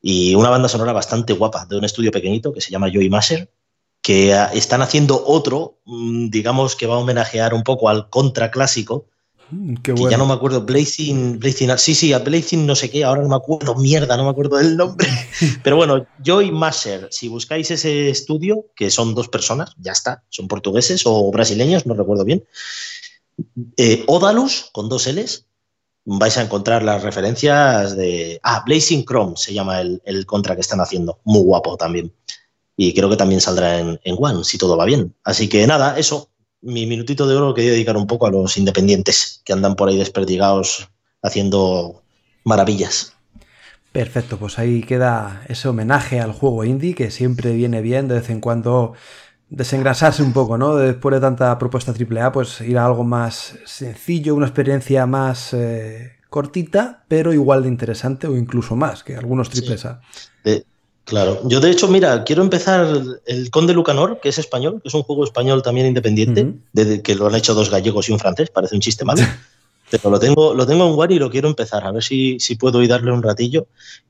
[0.00, 3.50] y una banda sonora bastante guapa de un estudio pequeñito que se llama Joy Masher,
[4.00, 9.06] que están haciendo otro, mm, digamos, que va a homenajear un poco al contra clásico,
[9.50, 13.04] Mm, que ya no me acuerdo, Blazing, Blazing, sí, sí, a Blazing no sé qué,
[13.04, 15.08] ahora no me acuerdo, mierda, no me acuerdo del nombre.
[15.62, 20.48] Pero bueno, Joy Masher, si buscáis ese estudio, que son dos personas, ya está, son
[20.48, 22.44] portugueses o brasileños, no recuerdo bien.
[23.76, 25.46] Eh, Odalus, con dos L's,
[26.04, 28.40] vais a encontrar las referencias de.
[28.42, 32.12] Ah, Blazing Chrome se llama el, contra que están haciendo, muy guapo también.
[32.76, 35.14] Y creo que también saldrá en, en One, si todo va bien.
[35.24, 36.30] Así que nada, eso,
[36.60, 39.88] mi minutito de oro lo quería dedicar un poco a los independientes que andan por
[39.88, 40.88] ahí desperdigados
[41.22, 42.02] haciendo
[42.44, 43.14] maravillas.
[43.92, 48.30] Perfecto, pues ahí queda ese homenaje al juego indie que siempre viene bien de vez
[48.30, 48.92] en cuando
[49.48, 50.76] desengrasarse un poco, ¿no?
[50.76, 56.12] Después de tanta propuesta AAA, pues ir a algo más sencillo, una experiencia más eh,
[56.28, 60.00] cortita, pero igual de interesante o incluso más que algunos triples A.
[61.08, 62.86] claro, yo de hecho, mira, quiero empezar
[63.26, 67.14] el Conde Lucanor, que es español, que es un juego español también independiente, de, que
[67.14, 69.22] lo han hecho dos gallegos y un francés, parece un chiste malo.
[69.90, 72.56] Pero lo tengo, lo tengo en War y lo quiero empezar, a ver si, si
[72.56, 73.68] puedo ir darle un ratillo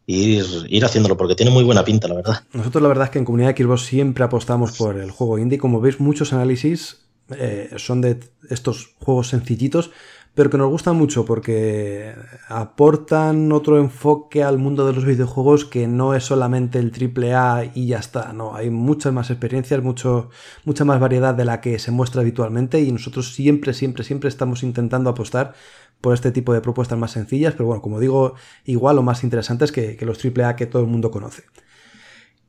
[0.09, 2.43] e ir, ir, haciéndolo, porque tiene muy buena pinta, la verdad.
[2.53, 5.59] Nosotros la verdad es que en Comunidad Xbox siempre apostamos por el juego indie.
[5.59, 6.97] Como veis, muchos análisis
[7.31, 8.19] eh, son de
[8.51, 9.91] estos juegos sencillitos,
[10.39, 12.15] pero que nos gustan mucho porque
[12.47, 17.69] aportan otro enfoque al mundo de los videojuegos que no es solamente el triple A
[17.75, 20.31] y ya está, no, hay muchas más experiencias, mucho,
[20.65, 24.63] mucha más variedad de la que se muestra habitualmente y nosotros siempre, siempre, siempre estamos
[24.63, 25.55] intentando apostar
[26.01, 28.35] por este tipo de propuestas más sencillas, pero bueno, como digo,
[28.65, 31.43] igual o más interesantes que, que los AAA que todo el mundo conoce.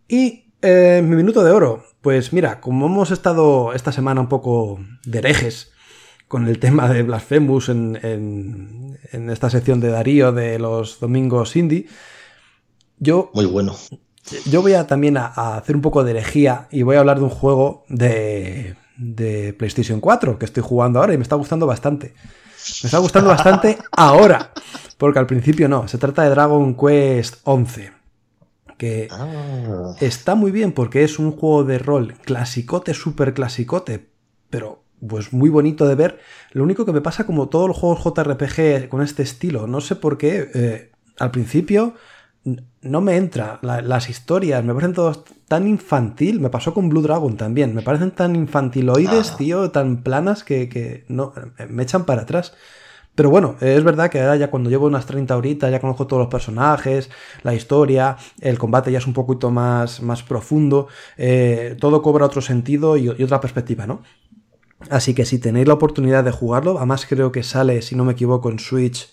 [0.08, 4.80] Y eh, mi minuto de oro, pues mira, como hemos estado esta semana un poco
[5.06, 5.72] de herejes,
[6.30, 11.88] con el tema de Blasphemous en, esta sección de Darío de los domingos indie.
[13.00, 13.76] Yo, Muy bueno.
[14.46, 17.24] Yo voy a también a, hacer un poco de herejía y voy a hablar de
[17.24, 22.14] un juego de, de PlayStation 4 que estoy jugando ahora y me está gustando bastante.
[22.84, 24.52] Me está gustando bastante ahora,
[25.00, 25.88] porque al principio no.
[25.88, 27.92] Se trata de Dragon Quest 11
[28.78, 29.96] que ah.
[30.00, 34.10] está muy bien porque es un juego de rol clasicote, súper clasicote,
[34.50, 36.20] pero pues muy bonito de ver.
[36.52, 39.96] Lo único que me pasa como todos los juegos JRPG con este estilo, no sé
[39.96, 41.96] por qué, eh, al principio
[42.82, 43.60] no me entra.
[43.62, 46.40] las historias me parecen todas tan infantil.
[46.40, 47.76] Me pasó con Blue Dragon también.
[47.76, 49.38] Me parecen tan infantiloides, ah.
[49.38, 51.34] tío, tan planas que, no,
[51.70, 52.54] me echan para atrás.
[53.16, 56.22] Pero bueno, es verdad que ahora ya cuando llevo unas 30 horitas ya conozco todos
[56.22, 57.10] los personajes,
[57.44, 60.88] la historia, el combate ya es un poquito más, más profundo,
[61.18, 64.04] eh, todo cobra otro sentido y, otra perspectiva, ¿no?
[64.90, 68.14] Así que si tenéis la oportunidad de jugarlo, además creo que sale, si no me
[68.14, 69.10] equivoco, en Switch,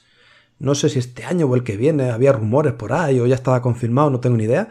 [0.58, 3.34] no sé si este año o el que viene, había rumores por ahí o ya
[3.34, 4.70] estaba confirmado, no tengo ni idea.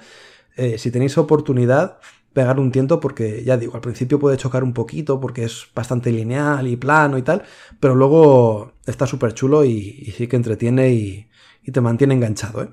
[0.56, 2.00] Eh, si tenéis oportunidad,
[2.34, 6.12] pegar un tiento porque, ya digo, al principio puede chocar un poquito porque es bastante
[6.12, 7.44] lineal y plano y tal,
[7.80, 11.30] pero luego está súper chulo y, sí que entretiene y,
[11.64, 12.70] y te mantiene enganchado, ¿eh?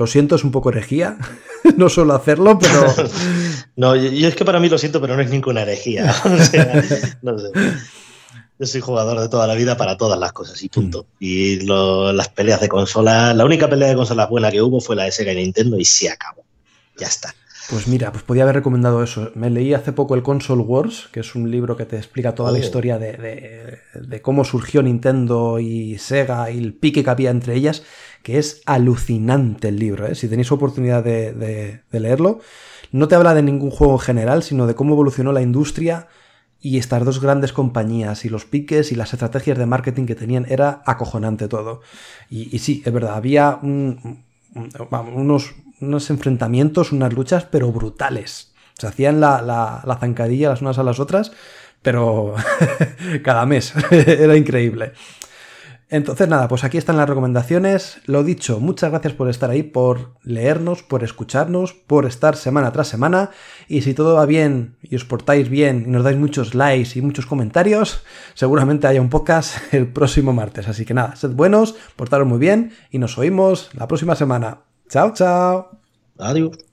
[0.00, 1.18] Lo siento, es un poco herejía.
[1.76, 2.86] no suelo hacerlo, pero.
[3.76, 6.06] no, y es que para mí lo siento, pero no es ninguna herejía.
[7.22, 7.52] no sé.
[8.58, 11.02] Yo soy jugador de toda la vida para todas las cosas y punto.
[11.02, 11.16] Mm.
[11.18, 15.04] Y las peleas de consola, la única pelea de consolas buena que hubo fue la
[15.04, 16.44] de Sega y Nintendo y se acabó.
[16.96, 17.34] Ya está.
[17.68, 19.32] Pues mira, pues podía haber recomendado eso.
[19.34, 22.52] Me leí hace poco el Console Wars, que es un libro que te explica toda
[22.52, 22.60] la oh.
[22.62, 27.82] historia de, de, cómo surgió Nintendo y Sega y el pique que había entre ellas
[28.22, 30.14] que es alucinante el libro, ¿eh?
[30.14, 32.40] si tenéis oportunidad de, leerlo.
[32.92, 36.08] No te habla de ningún juego en general, sino de cómo evolucionó la industria
[36.60, 40.44] y estas dos grandes compañías y los piques y las estrategias de marketing que tenían
[40.48, 41.80] era acojonante todo.
[42.28, 48.52] Y, sí, es verdad, había unos, unos enfrentamientos, unas luchas, pero brutales.
[48.78, 51.32] Se hacían la, la zancadilla las unas a las otras,
[51.82, 52.34] pero
[53.24, 54.92] cada mes era increíble.
[55.90, 58.00] Entonces nada, pues aquí están las recomendaciones.
[58.06, 62.86] Lo dicho, muchas gracias por estar ahí, por leernos, por escucharnos, por estar semana tras
[62.86, 63.30] semana.
[63.66, 67.02] Y si todo va bien y os portáis bien y nos dais muchos likes y
[67.02, 68.04] muchos comentarios,
[68.34, 70.68] seguramente haya un podcast el próximo martes.
[70.68, 74.60] Así que nada, sed buenos, portaros muy bien y nos oímos la próxima semana.
[74.88, 75.80] Chao, chao.
[76.18, 76.69] Adiós.